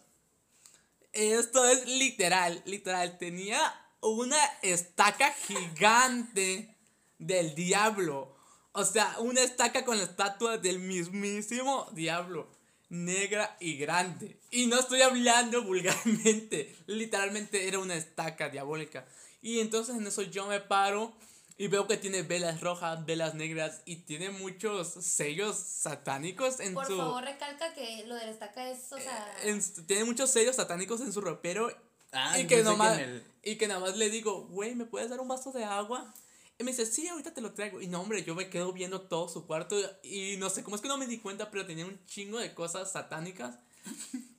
esto 1.12 1.66
es 1.66 1.86
literal, 1.86 2.62
literal, 2.66 3.18
tenía 3.18 3.58
una 4.00 4.42
estaca 4.62 5.32
gigante 5.32 6.74
del 7.18 7.54
diablo 7.54 8.36
o 8.78 8.84
sea, 8.84 9.16
una 9.20 9.42
estaca 9.42 9.86
con 9.86 9.96
la 9.96 10.04
estatua 10.04 10.58
del 10.58 10.78
mismísimo 10.80 11.88
diablo. 11.92 12.46
Negra 12.90 13.56
y 13.58 13.78
grande. 13.78 14.38
Y 14.50 14.66
no 14.66 14.78
estoy 14.78 15.00
hablando 15.00 15.62
vulgarmente. 15.64 16.76
Literalmente 16.86 17.68
era 17.68 17.78
una 17.78 17.94
estaca 17.94 18.50
diabólica. 18.50 19.06
Y 19.40 19.60
entonces 19.60 19.96
en 19.96 20.06
eso 20.06 20.20
yo 20.20 20.46
me 20.46 20.60
paro 20.60 21.16
y 21.58 21.68
veo 21.68 21.86
que 21.86 21.96
tiene 21.96 22.22
velas 22.22 22.60
rojas, 22.60 23.04
velas 23.06 23.34
negras 23.34 23.80
y 23.86 23.96
tiene 23.96 24.30
muchos 24.30 24.88
sellos 24.88 25.56
satánicos 25.56 26.60
en 26.60 26.68
su... 26.68 26.74
Por 26.74 26.86
favor, 26.86 27.24
recalca 27.24 27.72
que 27.72 28.04
lo 28.06 28.14
de 28.14 28.26
la 28.26 28.30
estaca 28.30 28.70
es, 28.70 28.92
o 28.92 28.98
sea... 28.98 29.34
tiene 29.86 30.04
muchos 30.04 30.30
sellos 30.30 30.56
satánicos 30.56 31.00
en 31.00 31.12
su 31.12 31.20
ropero. 31.20 31.70
Ah, 32.12 32.38
y, 32.38 32.46
que 32.46 32.62
nomás, 32.62 33.00
y 33.42 33.56
que 33.56 33.68
nada 33.68 33.80
más 33.80 33.96
le 33.96 34.10
digo, 34.10 34.46
güey, 34.48 34.74
¿me 34.74 34.84
puedes 34.84 35.10
dar 35.10 35.20
un 35.20 35.28
vaso 35.28 35.50
de 35.52 35.64
agua? 35.64 36.14
Y 36.58 36.64
me 36.64 36.70
dice, 36.70 36.86
sí, 36.86 37.08
ahorita 37.08 37.34
te 37.34 37.40
lo 37.40 37.52
traigo. 37.52 37.80
Y 37.80 37.88
no, 37.88 38.00
hombre, 38.00 38.22
yo 38.22 38.34
me 38.34 38.48
quedo 38.48 38.72
viendo 38.72 39.02
todo 39.02 39.28
su 39.28 39.46
cuarto 39.46 39.76
y 40.02 40.36
no 40.38 40.50
sé 40.50 40.62
cómo 40.62 40.76
es 40.76 40.82
que 40.82 40.88
no 40.88 40.98
me 40.98 41.06
di 41.06 41.18
cuenta, 41.18 41.50
pero 41.50 41.66
tenía 41.66 41.86
un 41.86 42.04
chingo 42.06 42.38
de 42.38 42.54
cosas 42.54 42.92
satánicas. 42.92 43.58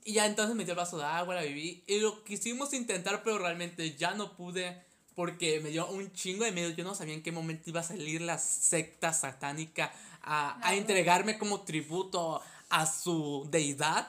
Y 0.04 0.14
ya 0.14 0.26
entonces 0.26 0.56
me 0.56 0.64
dio 0.64 0.72
el 0.72 0.78
vaso 0.78 0.98
de 0.98 1.04
agua, 1.04 1.36
la 1.36 1.42
viví. 1.42 1.84
Y 1.86 2.00
lo 2.00 2.24
quisimos 2.24 2.74
intentar, 2.74 3.24
pero 3.24 3.40
realmente 3.40 3.96
ya 3.98 4.14
no 4.14 4.38
pude 4.38 4.87
porque 5.18 5.60
me 5.62 5.72
dio 5.72 5.88
un 5.88 6.14
chingo 6.14 6.46
de 6.46 6.52
miedo. 6.52 6.70
Yo 6.70 6.84
no 6.84 6.94
sabía 6.94 7.16
en 7.16 7.24
qué 7.24 7.32
momento 7.32 7.72
iba 7.72 7.80
a 7.80 7.84
salir 7.84 8.22
la 8.22 8.38
secta 8.38 9.12
satánica 9.14 9.92
a, 10.22 10.60
a 10.62 10.76
entregarme 10.76 11.40
como 11.40 11.62
tributo 11.62 12.40
a 12.70 12.86
su 12.86 13.48
deidad. 13.50 14.08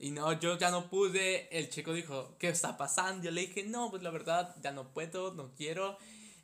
Y 0.00 0.10
no, 0.10 0.32
yo 0.32 0.58
ya 0.58 0.72
no 0.72 0.90
pude. 0.90 1.56
El 1.56 1.70
chico 1.70 1.92
dijo, 1.92 2.34
¿qué 2.40 2.48
está 2.48 2.76
pasando? 2.76 3.22
Yo 3.22 3.30
le 3.30 3.42
dije, 3.42 3.62
no, 3.62 3.92
pues 3.92 4.02
la 4.02 4.10
verdad, 4.10 4.56
ya 4.60 4.72
no 4.72 4.88
puedo, 4.92 5.32
no 5.34 5.54
quiero. 5.54 5.98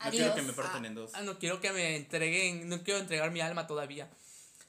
No 0.05 0.11
quiero 0.13 0.37
que 0.37 0.43
me 0.43 0.53
parten 0.53 0.85
en 0.85 0.95
dos. 0.95 1.11
Ah, 1.15 1.23
no 1.23 1.41
quiero 1.41 1.61
que 1.61 1.73
me 1.73 1.97
entreguen, 1.97 2.69
no 2.69 2.85
quiero 2.85 3.01
entregar 3.01 3.33
mi 3.33 3.41
alma 3.41 3.67
todavía. 3.67 4.09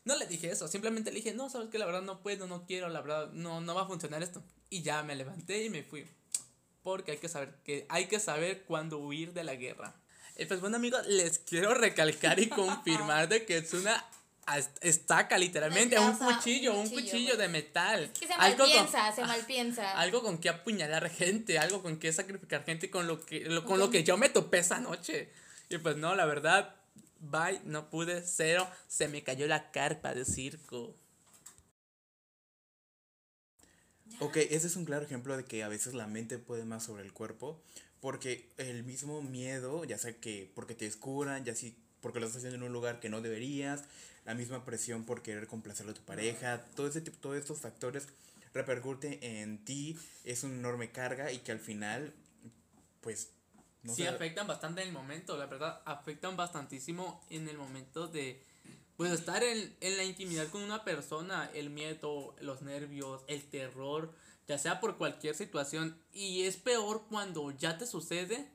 No 0.03 0.15
le 0.15 0.25
dije 0.25 0.49
eso, 0.49 0.67
simplemente 0.67 1.11
le 1.11 1.17
dije, 1.17 1.35
no, 1.35 1.47
sabes 1.47 1.69
que 1.69 1.77
la 1.77 1.85
verdad 1.85 2.01
no 2.01 2.23
puedo, 2.23 2.47
no 2.47 2.65
quiero, 2.65 2.89
la 2.89 3.01
verdad 3.01 3.31
no, 3.33 3.61
no 3.61 3.75
va 3.75 3.83
a 3.83 3.87
funcionar 3.87 4.23
esto. 4.23 4.41
Y 4.71 4.81
ya 4.81 5.03
me 5.03 5.15
levanté 5.15 5.63
y 5.63 5.69
me 5.69 5.83
fui. 5.83 6.07
Porque 6.83 7.11
hay 7.11 7.17
que 7.17 7.29
saber 7.29 7.53
que 7.63 7.85
hay 7.89 8.05
que 8.07 8.19
saber 8.19 8.63
cuándo 8.63 8.97
huir 8.97 9.33
de 9.33 9.43
la 9.43 9.55
guerra. 9.55 9.93
Y 10.37 10.45
pues 10.45 10.59
bueno 10.61 10.77
amigos, 10.77 11.05
les 11.07 11.39
quiero 11.39 11.73
recalcar 11.73 12.39
y 12.39 12.47
confirmar 12.49 13.27
de 13.29 13.45
que 13.45 13.57
es 13.57 13.73
una 13.73 14.03
estaca 14.81 15.37
literalmente, 15.37 15.97
un 15.99 16.17
cuchillo, 16.17 16.73
un 16.73 16.79
un 16.79 16.89
cuchillo, 16.89 17.03
cuchillo 17.11 17.37
de 17.37 17.47
metal. 17.47 18.11
Que 18.19 18.27
se 18.27 18.33
Algo 18.33 18.57
con- 18.57 18.67
malpiensa, 18.67 19.11
se 19.13 19.21
malpiensa. 19.25 19.91
algo 19.99 20.21
con 20.23 20.39
que 20.39 20.49
apuñalar 20.49 21.09
gente, 21.09 21.59
algo 21.59 21.81
con 21.81 21.97
que 21.99 22.11
sacrificar 22.11 22.65
gente 22.65 22.89
con 22.89 23.07
lo 23.07 23.21
que, 23.25 23.41
lo- 23.41 23.63
con 23.65 23.79
lo 23.79 23.89
que 23.89 24.03
yo 24.03 24.17
me 24.17 24.29
topé 24.29 24.59
esa 24.59 24.79
noche. 24.79 25.31
Y 25.69 25.77
pues 25.77 25.95
no, 25.95 26.15
la 26.15 26.25
verdad, 26.25 26.75
bye, 27.19 27.61
no 27.63 27.89
pude, 27.89 28.23
cero, 28.25 28.67
se 28.87 29.07
me 29.07 29.23
cayó 29.23 29.47
la 29.47 29.71
carpa 29.71 30.13
de 30.13 30.25
circo. 30.25 30.95
Ok, 34.21 34.37
ese 34.37 34.67
es 34.67 34.75
un 34.75 34.85
claro 34.85 35.03
ejemplo 35.03 35.35
de 35.35 35.45
que 35.45 35.63
a 35.63 35.67
veces 35.67 35.95
la 35.95 36.05
mente 36.05 36.37
puede 36.37 36.63
más 36.63 36.83
sobre 36.83 37.01
el 37.01 37.11
cuerpo, 37.11 37.59
porque 38.01 38.47
el 38.57 38.83
mismo 38.83 39.23
miedo, 39.23 39.83
ya 39.83 39.97
sea 39.97 40.13
que 40.13 40.51
porque 40.53 40.75
te 40.75 40.85
descubran, 40.85 41.43
ya 41.43 41.55
si 41.55 41.75
porque 42.01 42.19
lo 42.19 42.27
estás 42.27 42.37
haciendo 42.37 42.57
en 42.57 42.63
un 42.63 42.73
lugar 42.73 42.99
que 42.99 43.09
no 43.09 43.21
deberías, 43.21 43.83
la 44.25 44.35
misma 44.35 44.63
presión 44.63 45.05
por 45.05 45.23
querer 45.23 45.47
complacer 45.47 45.89
a 45.89 45.93
tu 45.95 46.01
pareja, 46.01 46.63
todo 46.75 46.87
ese 46.87 47.01
tipo, 47.01 47.17
todos 47.17 47.37
estos 47.37 47.61
factores 47.61 48.07
repercute 48.53 49.41
en 49.41 49.65
ti, 49.65 49.97
es 50.23 50.43
una 50.43 50.53
enorme 50.53 50.91
carga 50.91 51.31
y 51.31 51.39
que 51.39 51.51
al 51.51 51.59
final, 51.59 52.13
pues, 53.01 53.31
no 53.81 53.95
sí, 53.95 54.05
afectan 54.05 54.45
bastante 54.45 54.83
en 54.83 54.89
el 54.89 54.93
momento, 54.93 55.35
la 55.35 55.47
verdad, 55.47 55.81
afectan 55.85 56.37
bastantísimo 56.37 57.25
en 57.31 57.49
el 57.49 57.57
momento 57.57 58.07
de, 58.07 58.43
pues, 59.01 59.19
estar 59.19 59.43
en, 59.43 59.75
en 59.81 59.97
la 59.97 60.03
intimidad 60.03 60.47
con 60.49 60.61
una 60.61 60.83
persona, 60.83 61.49
el 61.55 61.71
miedo, 61.71 62.35
los 62.39 62.61
nervios, 62.61 63.23
el 63.25 63.41
terror, 63.41 64.13
ya 64.47 64.59
sea 64.59 64.79
por 64.79 64.97
cualquier 64.97 65.33
situación, 65.33 65.97
y 66.13 66.43
es 66.43 66.57
peor 66.57 67.05
cuando 67.09 67.49
ya 67.49 67.79
te 67.79 67.87
sucede, 67.87 68.47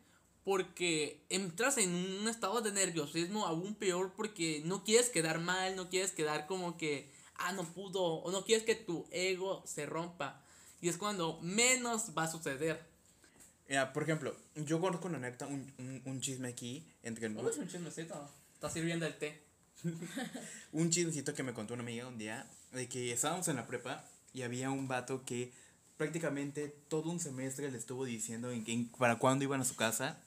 porque 0.45 1.21
entras 1.31 1.79
en 1.79 1.93
un 1.93 2.29
estado 2.29 2.61
de 2.61 2.71
nerviosismo 2.71 3.45
aún 3.45 3.75
peor 3.75 4.13
porque 4.15 4.63
no 4.65 4.85
quieres 4.85 5.09
quedar 5.09 5.41
mal, 5.41 5.75
no 5.75 5.91
quieres 5.91 6.13
quedar 6.13 6.47
como 6.47 6.77
que, 6.77 7.11
ah, 7.35 7.53
no 7.53 7.65
pudo, 7.65 8.05
o 8.05 8.31
no 8.31 8.45
quieres 8.45 8.65
que 8.65 8.77
tu 8.77 9.05
ego 9.11 9.65
se 9.67 9.85
rompa, 9.85 10.45
y 10.81 10.89
es 10.89 10.97
cuando 10.97 11.41
menos 11.43 12.17
va 12.17 12.23
a 12.23 12.31
suceder. 12.31 12.87
Mira, 13.69 13.93
por 13.93 14.05
ejemplo, 14.05 14.37
yo 14.55 14.81
conozco 14.81 15.09
una 15.09 15.17
anécdota, 15.17 15.49
un, 15.49 15.75
un, 15.79 16.03
un 16.05 16.21
chisme 16.21 16.47
aquí 16.47 16.87
entre 17.03 17.27
es 17.27 17.57
un 17.59 17.67
chismecito. 17.67 18.31
Está 18.55 18.71
sirviendo 18.71 19.07
el 19.07 19.19
té. 19.19 19.46
Un 20.73 20.91
chismecito 20.91 21.35
que 21.35 21.43
me 21.43 21.53
contó 21.55 21.75
una 21.75 21.83
amiga 21.83 22.07
un 22.07 22.19
día 22.19 22.47
de 22.73 22.89
que 22.89 23.13
estábamos 23.13 23.49
en 23.49 23.57
la 23.57 23.67
prepa 23.67 24.05
y 24.33 24.43
había 24.43 24.71
un 24.71 24.89
vato 24.89 25.25
que 25.25 25.53
prácticamente 25.97 26.69
todo 26.89 27.11
un 27.11 27.21
semestre 27.21 27.71
le 27.71 27.79
estuvo 27.79 28.05
diciendo 28.05 28.51
en, 28.51 28.65
en- 28.67 28.89
para 28.89 29.17
cuándo 29.19 29.45
iban 29.45 29.61
a 29.61 29.65
su 29.65 29.77
casa. 29.77 30.19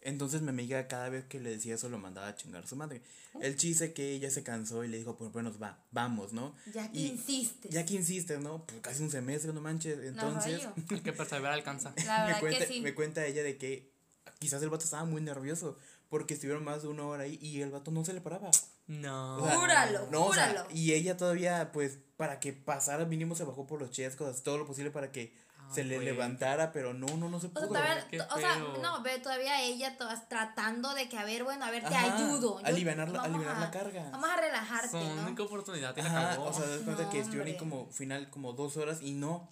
Entonces 0.00 0.42
mi 0.42 0.50
amiga 0.50 0.86
cada 0.86 1.08
vez 1.08 1.24
que 1.24 1.40
le 1.40 1.50
decía 1.50 1.74
eso 1.74 1.88
lo 1.88 1.98
mandaba 1.98 2.28
a 2.28 2.36
chingar 2.36 2.62
a 2.62 2.66
su 2.66 2.76
madre. 2.76 3.02
El 3.40 3.56
chiste 3.56 3.92
que 3.92 4.12
ella 4.12 4.30
se 4.30 4.42
cansó 4.44 4.84
y 4.84 4.88
le 4.88 4.96
dijo, 4.98 5.16
pues 5.16 5.32
bueno, 5.32 5.52
va, 5.58 5.84
vamos, 5.90 6.32
¿no? 6.32 6.54
Ya 6.72 6.90
que 6.90 6.98
Y- 6.98 7.06
insistes. 7.08 7.70
Ya 7.72 7.84
que 7.84 7.94
insistes, 7.94 8.38
¿no? 8.40 8.64
Pues 8.64 8.80
casi 8.80 9.02
un 9.02 9.10
semestre, 9.10 9.52
no 9.52 9.60
manches. 9.60 9.98
Entonces, 10.04 10.62
rollo. 10.64 10.74
El 10.90 11.02
que 11.02 11.12
persevera 11.12 11.52
alcanza. 11.54 11.94
La 12.06 12.28
me, 12.28 12.40
cuenta, 12.40 12.58
que 12.60 12.66
sí. 12.66 12.80
me 12.80 12.94
cuenta 12.94 13.26
ella 13.26 13.42
de 13.42 13.56
que 13.58 13.90
quizás 14.38 14.62
el 14.62 14.70
vato 14.70 14.84
estaba 14.84 15.04
muy 15.04 15.20
nervioso 15.20 15.76
porque 16.08 16.34
estuvieron 16.34 16.62
más 16.64 16.82
de 16.82 16.88
una 16.88 17.04
hora 17.04 17.24
ahí 17.24 17.38
y 17.42 17.60
el 17.60 17.70
vato 17.70 17.90
no 17.90 18.04
se 18.04 18.12
le 18.12 18.20
paraba. 18.20 18.50
No. 18.88 19.36
O 19.36 19.46
sea, 19.46 19.56
Júralo, 19.56 20.06
no, 20.10 20.24
o 20.26 20.34
sea, 20.34 20.48
júralo. 20.48 20.68
y 20.72 20.92
ella 20.94 21.16
todavía, 21.16 21.70
pues, 21.72 21.98
para 22.16 22.40
que 22.40 22.52
pasara, 22.52 23.04
mínimo 23.04 23.34
se 23.36 23.44
bajó 23.44 23.66
por 23.66 23.80
los 23.80 23.90
chescos, 23.90 24.42
todo 24.42 24.58
lo 24.58 24.66
posible 24.66 24.90
para 24.90 25.12
que 25.12 25.32
se 25.72 25.84
le 25.84 25.98
levantara, 26.00 26.72
pero 26.72 26.94
no, 26.94 27.06
no, 27.18 27.28
no 27.28 27.38
se 27.40 27.48
O 27.48 27.50
pudo. 27.52 27.68
sea, 27.74 28.08
todavía, 28.08 28.28
o 28.34 28.38
sea, 28.38 28.56
no, 28.82 29.02
pero 29.02 29.22
todavía 29.22 29.60
ella 29.62 29.98
to- 29.98 30.08
tratando 30.26 30.94
de 30.94 31.10
que, 31.10 31.18
a 31.18 31.24
ver, 31.26 31.44
bueno, 31.44 31.66
a 31.66 31.70
ver, 31.70 31.82
te 31.86 31.94
Ajá, 31.94 32.16
ayudo. 32.16 32.58
Yo- 32.60 32.66
alivianar 32.66 33.08
la- 33.10 33.18
vamos 33.20 33.34
aliviar 33.36 33.58
la 33.60 33.66
a- 33.66 33.70
carga. 33.70 34.08
Vamos 34.10 34.30
a 34.30 34.36
relajarte, 34.40 34.88
Su 34.88 34.96
¿no? 34.98 35.22
única 35.26 35.42
oportunidad 35.42 35.94
y 35.94 36.00
la 36.02 36.10
cagó. 36.30 36.44
o 36.44 36.52
sea, 36.54 36.66
das 36.66 36.80
cuenta 36.80 37.02
No, 37.02 37.10
que 37.10 37.18
estuvieron 37.20 37.48
ahí 37.48 37.56
como 37.58 37.86
final, 37.90 38.30
como 38.30 38.54
dos 38.54 38.78
horas 38.78 39.02
y 39.02 39.12
no, 39.12 39.46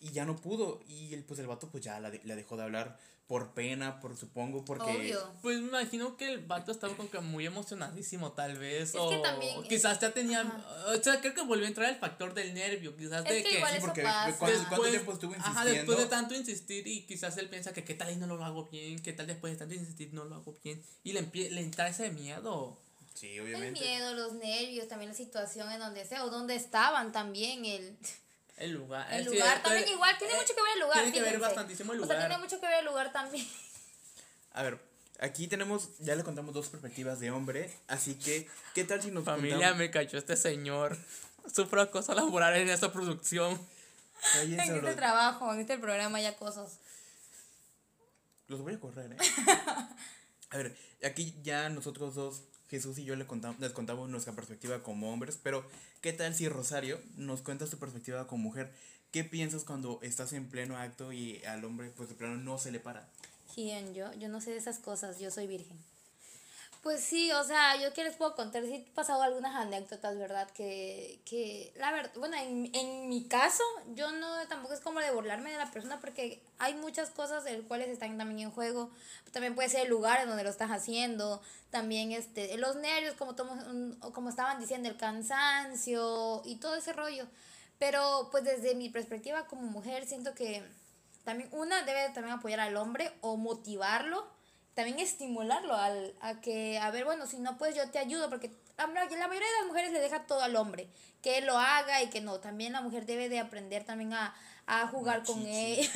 y 0.00 0.12
ya 0.12 0.24
no 0.24 0.36
pudo, 0.36 0.80
y 0.88 1.14
el, 1.14 1.24
pues 1.24 1.40
el 1.40 1.46
vato 1.46 1.68
pues 1.70 1.82
ya 1.84 1.98
la, 2.00 2.10
de- 2.10 2.20
la 2.24 2.34
dejó 2.36 2.56
de 2.56 2.62
hablar 2.64 2.98
por 3.26 3.54
pena, 3.54 4.00
por 4.00 4.18
supongo, 4.18 4.66
porque... 4.66 4.84
Obvio. 4.84 5.32
Pues 5.40 5.58
me 5.58 5.68
imagino 5.68 6.14
que 6.18 6.30
el 6.30 6.44
vato 6.44 6.70
estaba 6.70 6.94
como 6.94 7.10
que 7.10 7.20
muy 7.20 7.46
emocionadísimo, 7.46 8.32
tal 8.32 8.58
vez. 8.58 8.90
Es 8.90 8.96
o 8.96 9.08
que 9.08 9.16
también- 9.16 9.62
quizás 9.62 9.98
ya 9.98 10.10
tenía. 10.12 10.42
Ajá. 10.42 10.62
O 10.88 11.02
sea, 11.02 11.20
creo 11.22 11.32
que 11.32 11.40
volvió 11.40 11.64
a 11.64 11.68
entrar 11.68 11.88
el 11.88 11.96
factor 11.96 12.34
del 12.34 12.52
nervio. 12.52 12.94
Quizás 12.94 13.24
Es 13.24 13.30
de 13.32 13.42
que 13.42 13.48
que. 13.48 13.56
igual 13.56 13.70
Sí, 13.70 13.76
eso 13.78 13.86
porque 13.86 14.02
pasa. 14.02 14.36
¿cuánto, 14.38 14.68
cuánto 14.68 14.90
tiempo 14.90 15.12
estuvo 15.14 15.30
insistiendo? 15.34 15.60
Ajá, 15.60 15.70
después 15.70 15.98
de 15.98 16.06
tanto 16.06 16.34
insistir 16.34 16.86
y 16.86 17.06
quizás 17.06 17.38
él 17.38 17.48
piensa 17.48 17.72
que 17.72 17.82
qué 17.82 17.94
tal 17.94 18.12
y 18.12 18.16
no 18.16 18.26
lo 18.26 18.44
hago 18.44 18.66
bien, 18.66 18.98
qué 19.00 19.14
tal 19.14 19.26
después 19.26 19.54
de 19.54 19.58
tanto 19.58 19.74
insistir 19.74 20.12
no 20.12 20.24
lo 20.24 20.34
hago 20.34 20.54
bien. 20.62 20.82
Y 21.02 21.14
le, 21.14 21.20
empie- 21.22 21.48
le 21.48 21.62
entra 21.62 21.88
ese 21.88 22.10
miedo. 22.10 22.76
Sí, 23.14 23.36
El 23.36 23.44
obviamente. 23.44 23.80
miedo, 23.80 24.12
los 24.12 24.34
nervios, 24.34 24.86
también 24.88 25.08
la 25.12 25.16
situación 25.16 25.70
en 25.72 25.78
donde 25.78 26.04
sea, 26.04 26.24
o 26.26 26.30
donde 26.30 26.56
estaban 26.56 27.10
también, 27.10 27.64
el, 27.64 27.96
El 28.56 28.72
lugar. 28.72 29.12
el 29.12 29.24
lugar 29.24 29.40
cierto, 29.48 29.62
también 29.68 29.88
igual, 29.88 30.16
tiene 30.18 30.34
eh, 30.34 30.36
mucho 30.36 30.54
que 30.54 30.62
ver 30.62 30.72
el 30.74 30.80
lugar. 30.80 30.96
Tiene 31.02 31.12
que 31.12 31.22
ver 31.22 31.38
bastantísimo 31.40 31.92
el 31.92 32.00
O 32.00 32.06
sea, 32.06 32.14
lugar. 32.14 32.28
tiene 32.28 32.42
mucho 32.42 32.60
que 32.60 32.66
ver 32.66 32.78
el 32.80 32.84
lugar 32.84 33.12
también. 33.12 33.46
A 34.52 34.62
ver, 34.62 34.78
aquí 35.20 35.48
tenemos, 35.48 35.88
ya 35.98 36.14
le 36.14 36.22
contamos 36.22 36.54
dos 36.54 36.68
perspectivas 36.68 37.18
de 37.20 37.30
hombre, 37.32 37.76
así 37.88 38.14
que, 38.14 38.48
¿qué 38.74 38.84
tal 38.84 39.02
si 39.02 39.10
nos 39.10 39.24
Familia, 39.24 39.56
contamos- 39.56 39.78
me 39.78 39.90
cayó 39.90 40.18
este 40.18 40.36
señor. 40.36 40.96
Sufro 41.52 41.82
acoso 41.82 42.14
laboral 42.14 42.54
en 42.56 42.68
esta 42.70 42.92
producción. 42.92 43.60
Cállense, 44.32 44.64
En 44.70 44.76
este 44.76 44.94
trabajo, 44.94 45.52
en 45.52 45.60
este 45.60 45.76
programa 45.78 46.18
hay 46.18 46.32
cosas. 46.36 46.78
Los 48.48 48.60
voy 48.60 48.74
a 48.74 48.80
correr, 48.80 49.12
¿eh? 49.12 49.16
A 50.50 50.56
ver, 50.58 50.76
aquí 51.04 51.34
ya 51.42 51.68
nosotros 51.68 52.14
dos, 52.14 52.42
Jesús 52.70 52.98
y 52.98 53.04
yo 53.04 53.16
le 53.16 53.26
contamos, 53.26 53.60
les 53.60 53.72
contamos 53.72 54.08
nuestra 54.08 54.32
perspectiva 54.32 54.82
como 54.82 55.12
hombres, 55.12 55.38
pero 55.42 55.64
¿qué 56.00 56.12
tal 56.12 56.34
si 56.34 56.48
Rosario 56.48 56.98
nos 57.16 57.42
cuenta 57.42 57.66
su 57.66 57.78
perspectiva 57.78 58.26
como 58.26 58.44
mujer? 58.44 58.72
¿Qué 59.10 59.22
piensas 59.22 59.64
cuando 59.64 60.00
estás 60.02 60.32
en 60.32 60.48
pleno 60.48 60.76
acto 60.76 61.12
y 61.12 61.44
al 61.44 61.64
hombre, 61.64 61.92
pues 61.96 62.08
de 62.08 62.14
plano 62.14 62.36
no 62.36 62.58
se 62.58 62.72
le 62.72 62.80
para? 62.80 63.08
Yo, 63.94 64.12
yo 64.14 64.28
no 64.28 64.40
sé 64.40 64.50
de 64.50 64.56
esas 64.56 64.78
cosas, 64.78 65.20
yo 65.20 65.30
soy 65.30 65.46
virgen. 65.46 65.78
Pues 66.84 67.02
sí, 67.02 67.32
o 67.32 67.42
sea, 67.44 67.76
yo 67.80 67.94
que 67.94 68.04
les 68.04 68.14
puedo 68.14 68.34
contar, 68.36 68.62
sí 68.64 68.74
he 68.74 68.90
pasado 68.94 69.22
algunas 69.22 69.54
anécdotas, 69.56 70.18
¿verdad? 70.18 70.50
Que, 70.50 71.18
que 71.24 71.72
la 71.78 71.90
verdad, 71.92 72.12
bueno, 72.16 72.36
en, 72.36 72.70
en 72.74 73.08
mi 73.08 73.26
caso, 73.26 73.62
yo 73.94 74.12
no, 74.12 74.46
tampoco 74.48 74.74
es 74.74 74.80
como 74.80 75.00
de 75.00 75.10
burlarme 75.10 75.50
de 75.50 75.56
la 75.56 75.70
persona 75.70 75.98
porque 75.98 76.42
hay 76.58 76.74
muchas 76.74 77.08
cosas 77.08 77.42
de 77.44 77.56
las 77.56 77.66
cuales 77.66 77.88
están 77.88 78.18
también 78.18 78.40
en 78.40 78.50
juego. 78.50 78.90
También 79.32 79.54
puede 79.54 79.70
ser 79.70 79.84
el 79.84 79.88
lugar 79.88 80.20
en 80.20 80.28
donde 80.28 80.44
lo 80.44 80.50
estás 80.50 80.70
haciendo, 80.70 81.40
también 81.70 82.12
este, 82.12 82.56
los 82.58 82.76
nervios, 82.76 83.14
como, 83.14 83.34
tomo- 83.34 83.56
como 84.12 84.28
estaban 84.28 84.60
diciendo, 84.60 84.86
el 84.90 84.98
cansancio 84.98 86.42
y 86.44 86.56
todo 86.56 86.74
ese 86.76 86.92
rollo. 86.92 87.26
Pero 87.78 88.28
pues 88.30 88.44
desde 88.44 88.74
mi 88.74 88.90
perspectiva 88.90 89.46
como 89.46 89.62
mujer, 89.62 90.06
siento 90.06 90.34
que 90.34 90.62
también 91.24 91.48
una 91.52 91.82
debe 91.82 92.10
también 92.10 92.36
apoyar 92.38 92.60
al 92.60 92.76
hombre 92.76 93.10
o 93.22 93.36
motivarlo, 93.36 94.26
también 94.74 94.98
estimularlo 94.98 95.74
al, 95.76 96.14
a 96.20 96.40
que, 96.40 96.78
a 96.78 96.90
ver, 96.90 97.04
bueno, 97.04 97.26
si 97.26 97.38
no 97.38 97.56
puedes 97.58 97.74
yo 97.76 97.88
te 97.90 97.98
ayudo, 97.98 98.28
porque 98.28 98.50
la, 98.76 98.86
ma- 98.86 99.04
la 99.04 99.28
mayoría 99.28 99.48
de 99.48 99.58
las 99.60 99.66
mujeres 99.66 99.92
le 99.92 100.00
deja 100.00 100.26
todo 100.26 100.42
al 100.42 100.56
hombre, 100.56 100.88
que 101.22 101.38
él 101.38 101.46
lo 101.46 101.58
haga 101.58 102.02
y 102.02 102.10
que 102.10 102.20
no, 102.20 102.40
también 102.40 102.72
la 102.72 102.80
mujer 102.80 103.06
debe 103.06 103.28
de 103.28 103.38
aprender 103.38 103.84
también 103.84 104.12
a, 104.12 104.34
a 104.66 104.86
jugar 104.88 105.22
con 105.24 105.46
él, 105.46 105.78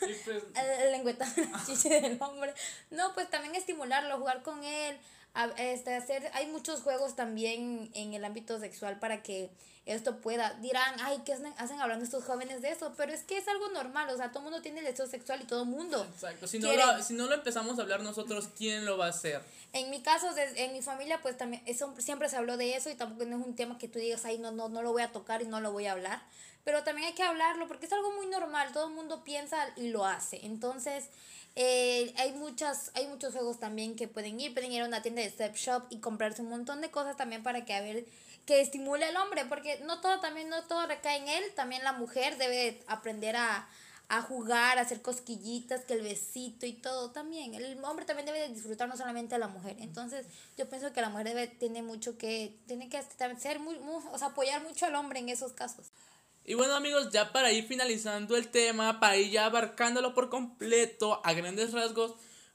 Y 0.00 0.14
pues, 0.24 0.42
el 0.54 0.94
del 2.02 2.22
hombre. 2.22 2.54
No, 2.90 3.12
pues 3.14 3.28
también 3.30 3.54
estimularlo, 3.54 4.18
jugar 4.18 4.42
con 4.42 4.62
él, 4.64 4.98
a- 5.42 5.62
este, 5.62 5.94
hacer, 5.94 6.30
hay 6.34 6.46
muchos 6.48 6.82
juegos 6.82 7.16
también 7.16 7.90
en 7.94 8.14
el 8.14 8.24
ámbito 8.24 8.58
sexual 8.58 8.98
para 8.98 9.22
que 9.22 9.50
esto 9.86 10.20
pueda, 10.20 10.52
dirán, 10.60 10.96
ay, 11.00 11.22
¿qué 11.24 11.32
hacen, 11.32 11.80
hablando 11.80 12.04
estos 12.04 12.22
jóvenes 12.24 12.60
de 12.60 12.70
eso? 12.70 12.92
Pero 12.96 13.12
es 13.12 13.22
que 13.22 13.38
es 13.38 13.48
algo 13.48 13.68
normal, 13.70 14.10
o 14.10 14.16
sea, 14.18 14.28
todo 14.28 14.40
el 14.40 14.44
mundo 14.50 14.60
tiene 14.60 14.80
el 14.80 14.84
deseo 14.84 15.06
sexual 15.06 15.40
y 15.40 15.46
todo 15.46 15.62
el 15.62 15.68
mundo. 15.68 16.04
exacto. 16.12 16.46
Si 16.46 16.58
no, 16.58 16.70
lo, 16.72 17.02
si 17.02 17.14
no 17.14 17.26
lo 17.26 17.34
empezamos 17.34 17.78
a 17.78 17.82
hablar 17.82 18.02
nosotros, 18.02 18.48
¿quién 18.56 18.84
lo 18.84 18.98
va 18.98 19.06
a 19.06 19.10
hacer? 19.10 19.40
En 19.72 19.88
mi 19.88 20.02
caso, 20.02 20.28
en 20.36 20.72
mi 20.74 20.82
familia, 20.82 21.20
pues 21.22 21.38
también 21.38 21.62
eso, 21.64 21.94
siempre 21.98 22.28
se 22.28 22.36
habló 22.36 22.56
de 22.58 22.76
eso 22.76 22.90
y 22.90 22.96
tampoco 22.96 23.24
no 23.24 23.38
es 23.40 23.46
un 23.46 23.56
tema 23.56 23.78
que 23.78 23.88
tú 23.88 23.98
digas, 23.98 24.24
ay, 24.26 24.38
no, 24.38 24.50
no, 24.50 24.68
no 24.68 24.82
lo 24.82 24.92
voy 24.92 25.02
a 25.02 25.10
tocar 25.12 25.40
y 25.40 25.46
no 25.46 25.60
lo 25.60 25.72
voy 25.72 25.86
a 25.86 25.92
hablar. 25.92 26.20
Pero 26.64 26.84
también 26.84 27.08
hay 27.08 27.14
que 27.14 27.22
hablarlo 27.22 27.66
porque 27.66 27.86
es 27.86 27.92
algo 27.92 28.12
muy 28.12 28.26
normal, 28.26 28.72
todo 28.72 28.88
el 28.88 28.94
mundo 28.94 29.24
piensa 29.24 29.56
y 29.76 29.88
lo 29.88 30.04
hace. 30.04 30.44
Entonces, 30.44 31.08
eh, 31.60 32.14
hay, 32.18 32.34
muchas, 32.34 32.92
hay 32.94 33.08
muchos 33.08 33.32
juegos 33.32 33.58
también 33.58 33.96
que 33.96 34.06
pueden 34.06 34.38
ir, 34.38 34.54
pueden 34.54 34.70
ir 34.70 34.80
a 34.82 34.86
una 34.86 35.02
tienda 35.02 35.22
de 35.22 35.28
step 35.28 35.56
shop 35.56 35.82
y 35.90 35.98
comprarse 35.98 36.40
un 36.40 36.50
montón 36.50 36.80
de 36.80 36.92
cosas 36.92 37.16
también 37.16 37.42
para 37.42 37.64
que, 37.64 37.74
a 37.74 37.80
ver, 37.80 38.06
que 38.46 38.60
estimule 38.60 39.06
al 39.06 39.16
hombre, 39.16 39.44
porque 39.44 39.80
no 39.80 40.00
todo 40.00 40.20
también, 40.20 40.48
no 40.50 40.62
todo 40.68 40.86
recae 40.86 41.16
en 41.16 41.26
él, 41.26 41.42
también 41.56 41.82
la 41.82 41.92
mujer 41.92 42.38
debe 42.38 42.80
aprender 42.86 43.34
a, 43.34 43.68
a 44.08 44.22
jugar, 44.22 44.78
a 44.78 44.82
hacer 44.82 45.02
cosquillitas, 45.02 45.84
que 45.84 45.94
el 45.94 46.02
besito 46.02 46.64
y 46.64 46.74
todo 46.74 47.10
también. 47.10 47.54
El 47.54 47.84
hombre 47.84 48.04
también 48.04 48.26
debe 48.26 48.38
de 48.38 48.54
disfrutar, 48.54 48.88
no 48.88 48.96
solamente 48.96 49.34
a 49.34 49.38
la 49.38 49.48
mujer. 49.48 49.78
Entonces, 49.80 50.26
yo 50.56 50.68
pienso 50.68 50.92
que 50.92 51.00
la 51.00 51.08
mujer 51.08 51.26
debe, 51.26 51.48
tiene 51.48 51.82
mucho 51.82 52.16
que, 52.16 52.56
tiene 52.68 52.88
que 52.88 53.02
ser 53.36 53.58
muy, 53.58 53.80
muy, 53.80 54.00
o 54.12 54.16
sea, 54.16 54.28
apoyar 54.28 54.62
mucho 54.62 54.86
al 54.86 54.94
hombre 54.94 55.18
en 55.18 55.28
esos 55.28 55.54
casos. 55.54 55.88
Y 56.48 56.54
bueno 56.54 56.74
amigos, 56.74 57.10
ya 57.12 57.30
para 57.30 57.52
ir 57.52 57.66
finalizando 57.66 58.34
el 58.34 58.48
tema, 58.48 59.00
para 59.00 59.18
ir 59.18 59.30
ya 59.30 59.44
abarcándolo 59.44 60.14
por 60.14 60.30
completo 60.30 61.20
a 61.22 61.34
grandes 61.34 61.72
rasgos, 61.74 62.14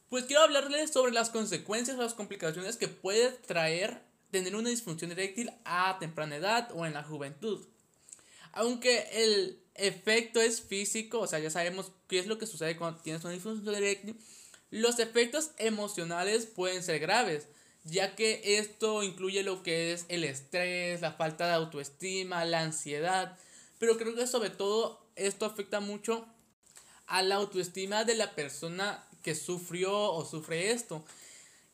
pues 0.09 0.25
quiero 0.25 0.41
hablarles 0.41 0.89
sobre 0.89 1.11
las 1.11 1.29
consecuencias 1.29 1.95
o 1.95 2.01
las 2.01 2.15
complicaciones 2.15 2.75
que 2.75 2.87
puede 2.87 3.29
traer 3.29 4.01
tener 4.31 4.55
una 4.55 4.71
disfunción 4.71 5.11
eréctil 5.11 5.51
a 5.63 5.99
temprana 5.99 6.37
edad 6.37 6.71
o 6.73 6.87
en 6.87 6.95
la 6.95 7.03
juventud. 7.03 7.67
Aunque 8.51 9.07
el 9.11 9.59
efecto 9.75 10.41
es 10.41 10.61
físico, 10.61 11.19
o 11.19 11.27
sea, 11.27 11.37
ya 11.37 11.51
sabemos 11.51 11.91
qué 12.07 12.17
es 12.17 12.25
lo 12.25 12.39
que 12.39 12.47
sucede 12.47 12.75
cuando 12.75 12.99
tienes 12.99 13.23
una 13.23 13.33
disfunción 13.33 13.75
eréctil, 13.75 14.17
los 14.71 14.97
efectos 14.97 15.51
emocionales 15.59 16.47
pueden 16.47 16.81
ser 16.81 16.97
graves, 16.97 17.47
ya 17.83 18.15
que 18.15 18.57
esto 18.57 19.03
incluye 19.03 19.43
lo 19.43 19.61
que 19.61 19.93
es 19.93 20.05
el 20.09 20.23
estrés, 20.23 21.01
la 21.01 21.11
falta 21.11 21.45
de 21.45 21.53
autoestima, 21.53 22.43
la 22.43 22.61
ansiedad, 22.61 23.37
pero 23.83 23.97
creo 23.97 24.15
que 24.15 24.27
sobre 24.27 24.49
todo 24.49 25.05
esto 25.17 25.45
afecta 25.45 25.81
mucho 25.81 26.25
a 27.05 27.21
la 27.21 27.35
autoestima 27.35 28.05
de 28.05 28.15
la 28.15 28.33
persona 28.33 29.05
que 29.21 29.35
sufrió 29.35 29.91
o 30.13 30.23
sufre 30.23 30.71
esto. 30.71 31.03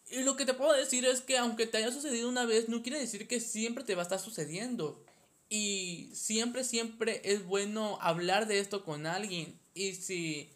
Y 0.10 0.24
lo 0.24 0.36
que 0.36 0.48
te 0.48 0.56
puedo 0.56 0.74
decir 0.74 1.06
es 1.06 1.22
que 1.22 1.38
aunque 1.38 1.68
te 1.68 1.78
haya 1.78 1.92
sucedido 1.92 2.28
una 2.28 2.48
vez, 2.48 2.68
no 2.68 2.82
quiere 2.82 3.00
decir 3.00 3.28
que 3.28 3.40
siempre 3.40 3.84
te 3.84 3.94
va 3.94 4.02
a 4.02 4.06
estar 4.06 4.20
sucediendo. 4.20 5.06
Y 5.50 6.10
siempre, 6.16 6.64
siempre 6.64 7.22
es 7.24 7.46
bueno 7.46 8.00
hablar 8.02 8.48
de 8.48 8.58
esto 8.58 8.84
con 8.84 9.06
alguien. 9.06 9.60
Y 9.76 9.94
si 9.94 10.50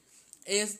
es, 0.45 0.79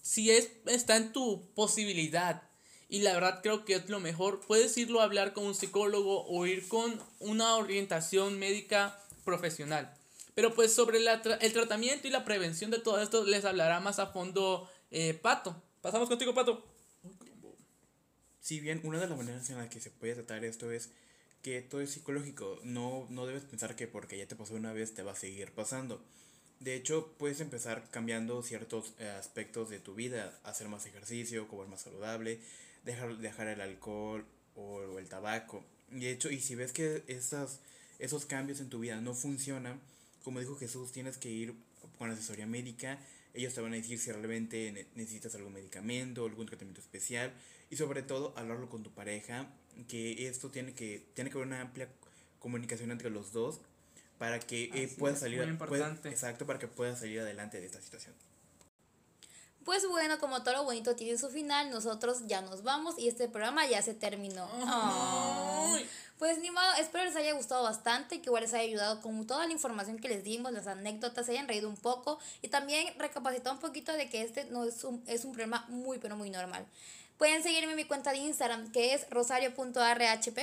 si 0.00 0.30
es, 0.30 0.52
está 0.64 0.96
en 0.96 1.12
tu 1.12 1.50
posibilidad. 1.54 2.44
Y 2.88 3.00
la 3.00 3.12
verdad 3.12 3.40
creo 3.42 3.66
que 3.66 3.74
es 3.74 3.90
lo 3.90 4.00
mejor. 4.00 4.40
Puedes 4.40 4.74
irlo 4.78 5.02
a 5.02 5.04
hablar 5.04 5.34
con 5.34 5.44
un 5.44 5.54
psicólogo 5.54 6.24
o 6.24 6.46
ir 6.46 6.66
con 6.66 6.98
una 7.18 7.56
orientación 7.56 8.38
médica 8.38 8.98
profesional. 9.26 9.94
Pero 10.34 10.54
pues 10.54 10.74
sobre 10.74 10.98
el 10.98 11.52
tratamiento 11.52 12.08
y 12.08 12.10
la 12.10 12.24
prevención 12.24 12.70
de 12.70 12.80
todo 12.80 13.00
esto 13.00 13.24
les 13.24 13.44
hablará 13.44 13.80
más 13.80 13.98
a 13.98 14.08
fondo 14.08 14.68
eh, 14.90 15.14
Pato. 15.14 15.62
Pasamos 15.80 16.08
contigo, 16.08 16.34
Pato. 16.34 16.64
Si 18.40 18.60
bien 18.60 18.80
una 18.84 19.00
de 19.00 19.06
las 19.06 19.16
maneras 19.16 19.48
en 19.50 19.58
las 19.58 19.70
que 19.70 19.80
se 19.80 19.90
puede 19.90 20.14
tratar 20.14 20.44
esto 20.44 20.70
es 20.70 20.90
que 21.42 21.60
todo 21.62 21.80
es 21.80 21.90
psicológico, 21.90 22.58
no, 22.62 23.06
no 23.10 23.26
debes 23.26 23.44
pensar 23.44 23.76
que 23.76 23.86
porque 23.86 24.18
ya 24.18 24.26
te 24.26 24.34
pasó 24.34 24.54
una 24.54 24.72
vez 24.72 24.94
te 24.94 25.02
va 25.02 25.12
a 25.12 25.16
seguir 25.16 25.52
pasando. 25.52 26.02
De 26.60 26.74
hecho, 26.74 27.14
puedes 27.18 27.40
empezar 27.40 27.90
cambiando 27.90 28.42
ciertos 28.42 28.94
eh, 28.98 29.08
aspectos 29.08 29.68
de 29.68 29.80
tu 29.80 29.94
vida, 29.94 30.38
hacer 30.44 30.68
más 30.68 30.86
ejercicio, 30.86 31.48
comer 31.48 31.68
más 31.68 31.82
saludable, 31.82 32.40
dejar, 32.84 33.18
dejar 33.18 33.48
el 33.48 33.60
alcohol 33.60 34.24
o, 34.54 34.98
el 34.98 35.08
tabaco. 35.08 35.64
De 35.90 36.10
hecho, 36.10 36.30
y 36.30 36.40
si 36.40 36.54
ves 36.54 36.72
que 36.72 37.04
esas, 37.06 37.60
esos 37.98 38.24
cambios 38.24 38.60
en 38.60 38.70
tu 38.70 38.78
vida 38.78 39.00
no 39.00 39.12
funcionan, 39.12 39.80
como 40.24 40.40
dijo 40.40 40.56
Jesús, 40.56 40.90
tienes 40.90 41.18
que 41.18 41.28
ir 41.30 41.54
con 41.98 42.10
asesoría 42.10 42.46
médica. 42.46 42.98
Ellos 43.34 43.52
te 43.52 43.60
van 43.60 43.72
a 43.72 43.76
decir 43.76 43.98
si 43.98 44.10
realmente 44.10 44.88
necesitas 44.94 45.34
algún 45.34 45.52
medicamento, 45.52 46.24
algún 46.24 46.46
tratamiento 46.46 46.80
especial 46.80 47.32
y 47.70 47.76
sobre 47.76 48.02
todo 48.02 48.32
hablarlo 48.36 48.70
con 48.70 48.82
tu 48.82 48.90
pareja, 48.90 49.48
que 49.88 50.28
esto 50.28 50.50
tiene 50.50 50.72
que 50.72 51.06
tiene 51.14 51.30
que 51.30 51.36
haber 51.36 51.48
una 51.48 51.60
amplia 51.60 51.88
comunicación 52.38 52.90
entre 52.90 53.10
los 53.10 53.32
dos 53.32 53.60
para 54.18 54.38
que 54.38 54.70
eh, 54.74 54.94
puedas 54.98 55.20
salir 55.20 55.42
exacto 56.04 56.46
para 56.46 56.58
que 56.58 56.68
puedas 56.68 57.00
salir 57.00 57.20
adelante 57.20 57.60
de 57.60 57.66
esta 57.66 57.80
situación. 57.82 58.14
Pues 59.64 59.88
bueno, 59.88 60.18
como 60.18 60.42
todo 60.42 60.54
lo 60.54 60.64
bonito 60.64 60.94
tiene 60.94 61.16
su 61.16 61.30
final, 61.30 61.70
nosotros 61.70 62.26
ya 62.26 62.42
nos 62.42 62.62
vamos 62.62 62.98
y 62.98 63.08
este 63.08 63.28
programa 63.28 63.66
ya 63.66 63.80
se 63.80 63.94
terminó. 63.94 64.46
Pues 66.18 66.38
ni 66.38 66.50
modo, 66.50 66.64
espero 66.78 67.04
les 67.04 67.16
haya 67.16 67.32
gustado 67.32 67.64
bastante, 67.64 68.20
que 68.20 68.26
igual 68.28 68.42
les 68.44 68.54
haya 68.54 68.62
ayudado 68.62 69.00
con 69.00 69.26
toda 69.26 69.46
la 69.46 69.52
información 69.52 69.98
que 69.98 70.08
les 70.08 70.22
dimos, 70.22 70.52
las 70.52 70.66
anécdotas, 70.68 71.26
se 71.26 71.32
hayan 71.32 71.48
reído 71.48 71.68
un 71.68 71.76
poco 71.76 72.18
y 72.40 72.48
también 72.48 72.94
recapacitado 72.98 73.54
un 73.54 73.60
poquito 73.60 73.92
de 73.92 74.08
que 74.08 74.22
este 74.22 74.44
no 74.46 74.64
es 74.64 74.84
un, 74.84 75.02
es 75.06 75.24
un 75.24 75.32
problema 75.32 75.66
muy 75.68 75.98
pero 75.98 76.16
muy 76.16 76.30
normal. 76.30 76.66
Pueden 77.18 77.42
seguirme 77.42 77.72
en 77.72 77.76
mi 77.76 77.84
cuenta 77.84 78.12
de 78.12 78.18
Instagram 78.18 78.70
que 78.70 78.94
es 78.94 79.08
rosario.arhp. 79.10 80.38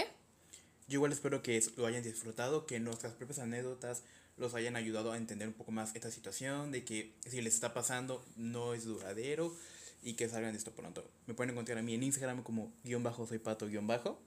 Yo 0.87 0.95
igual 0.97 1.13
espero 1.13 1.41
que 1.41 1.63
lo 1.77 1.85
hayan 1.85 2.03
disfrutado, 2.03 2.65
que 2.65 2.79
nuestras 2.79 3.13
propias 3.13 3.39
anécdotas 3.39 4.03
los 4.37 4.55
hayan 4.55 4.75
ayudado 4.75 5.11
a 5.11 5.17
entender 5.17 5.47
un 5.47 5.53
poco 5.53 5.71
más 5.71 5.95
esta 5.95 6.11
situación, 6.11 6.71
de 6.71 6.83
que 6.83 7.13
si 7.25 7.41
les 7.41 7.53
está 7.53 7.73
pasando 7.73 8.25
no 8.35 8.73
es 8.73 8.85
duradero 8.85 9.55
y 10.03 10.13
que 10.13 10.27
salgan 10.27 10.51
de 10.51 10.57
esto 10.57 10.71
pronto. 10.71 11.03
Me 11.27 11.33
pueden 11.33 11.51
encontrar 11.51 11.77
a 11.77 11.81
mí 11.81 11.93
en 11.93 12.03
Instagram 12.03 12.43
como 12.43 12.73
guion 12.83 13.03
bajo 13.03 13.25
soy 13.25 13.39
pato 13.39 13.67
guion 13.67 13.87
bajo. 13.87 14.19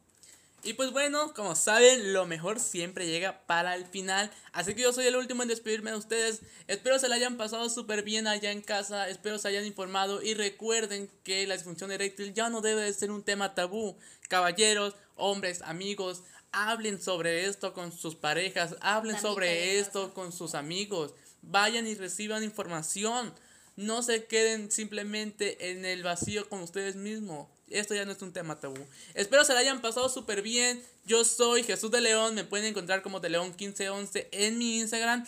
Y 0.65 0.73
pues 0.73 0.93
bueno, 0.93 1.35
como 1.35 1.55
saben, 1.55 2.15
lo 2.15 2.25
mejor 2.25 2.59
siempre 2.59 3.07
llega 3.07 3.47
para 3.47 3.75
el 3.75 3.85
final. 3.85 4.31
Así 4.53 4.75
que 4.75 4.83
yo 4.83 4.93
soy 4.95 5.07
el 5.07 5.17
último 5.17 5.43
en 5.43 5.49
despedirme 5.49 5.91
de 5.91 5.99
ustedes. 5.99 6.41
Espero 6.69 6.99
se 6.99 7.09
la 7.09 7.17
hayan 7.17 7.37
pasado 7.37 7.69
súper 7.69 8.03
bien 8.03 8.27
allá 8.27 8.51
en 8.51 8.63
casa. 8.63 9.09
Espero 9.11 9.39
se 9.39 9.49
hayan 9.49 9.67
informado. 9.67 10.23
Y 10.23 10.33
recuerden 10.33 11.11
que 11.23 11.47
la 11.47 11.55
disfunción 11.55 11.93
eréctil 11.93 12.33
ya 12.33 12.49
no 12.49 12.63
debe 12.63 12.83
de 12.83 12.93
ser 12.95 13.11
un 13.11 13.23
tema 13.23 13.55
tabú. 13.55 13.99
Caballeros, 14.29 14.95
hombres, 15.17 15.61
amigos, 15.63 16.23
hablen 16.51 17.01
sobre 17.01 17.45
esto 17.45 17.75
con 17.75 17.93
sus 17.93 18.15
parejas. 18.15 18.77
Hablen 18.81 19.21
sobre 19.21 19.79
esto 19.79 20.15
con 20.15 20.33
sus 20.33 20.55
amigos. 20.55 21.13
Vayan 21.43 21.87
y 21.87 21.95
reciban 21.95 22.43
información. 22.43 23.35
No 23.77 24.03
se 24.03 24.25
queden 24.25 24.71
simplemente 24.71 25.71
en 25.73 25.85
el 25.85 26.03
vacío 26.03 26.49
con 26.49 26.63
ustedes 26.63 26.97
mismos. 26.97 27.49
Esto 27.71 27.95
ya 27.95 28.05
no 28.05 28.13
es 28.13 28.23
un 28.23 28.33
tema 28.33 28.61
tabú. 28.61 28.87
Espero 29.15 29.45
se 29.45 29.55
la 29.55 29.61
hayan 29.61 29.81
pasado 29.81 30.09
súper 30.09 30.43
bien. 30.43 30.83
Yo 31.07 31.25
soy 31.25 31.63
Jesús 31.63 31.91
de 31.91 32.01
León. 32.01 32.35
Me 32.35 32.45
pueden 32.45 32.67
encontrar 32.67 33.03
como 33.03 33.21
de 33.21 33.31
León 33.31 33.49
1511 33.59 34.29
en 34.33 34.59
mi 34.59 34.79
Instagram. 34.79 35.27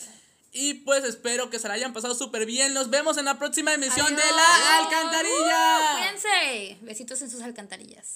Y 0.53 0.75
pues 0.75 1.05
espero 1.05 1.51
que 1.51 1.59
se 1.59 1.69
la 1.69 1.75
hayan 1.75 1.93
pasado 1.93 2.15
súper 2.15 2.47
bien. 2.47 2.73
Nos 2.73 2.89
vemos 2.89 3.19
en 3.19 3.27
la 3.27 3.39
próxima 3.39 3.75
emisión 3.75 4.09
de 4.09 4.23
La 4.23 4.79
Alcantarilla. 4.79 5.99
Cuídense. 5.99 6.79
Besitos 6.83 7.21
en 7.21 7.31
sus 7.31 7.43
alcantarillas. 7.43 8.15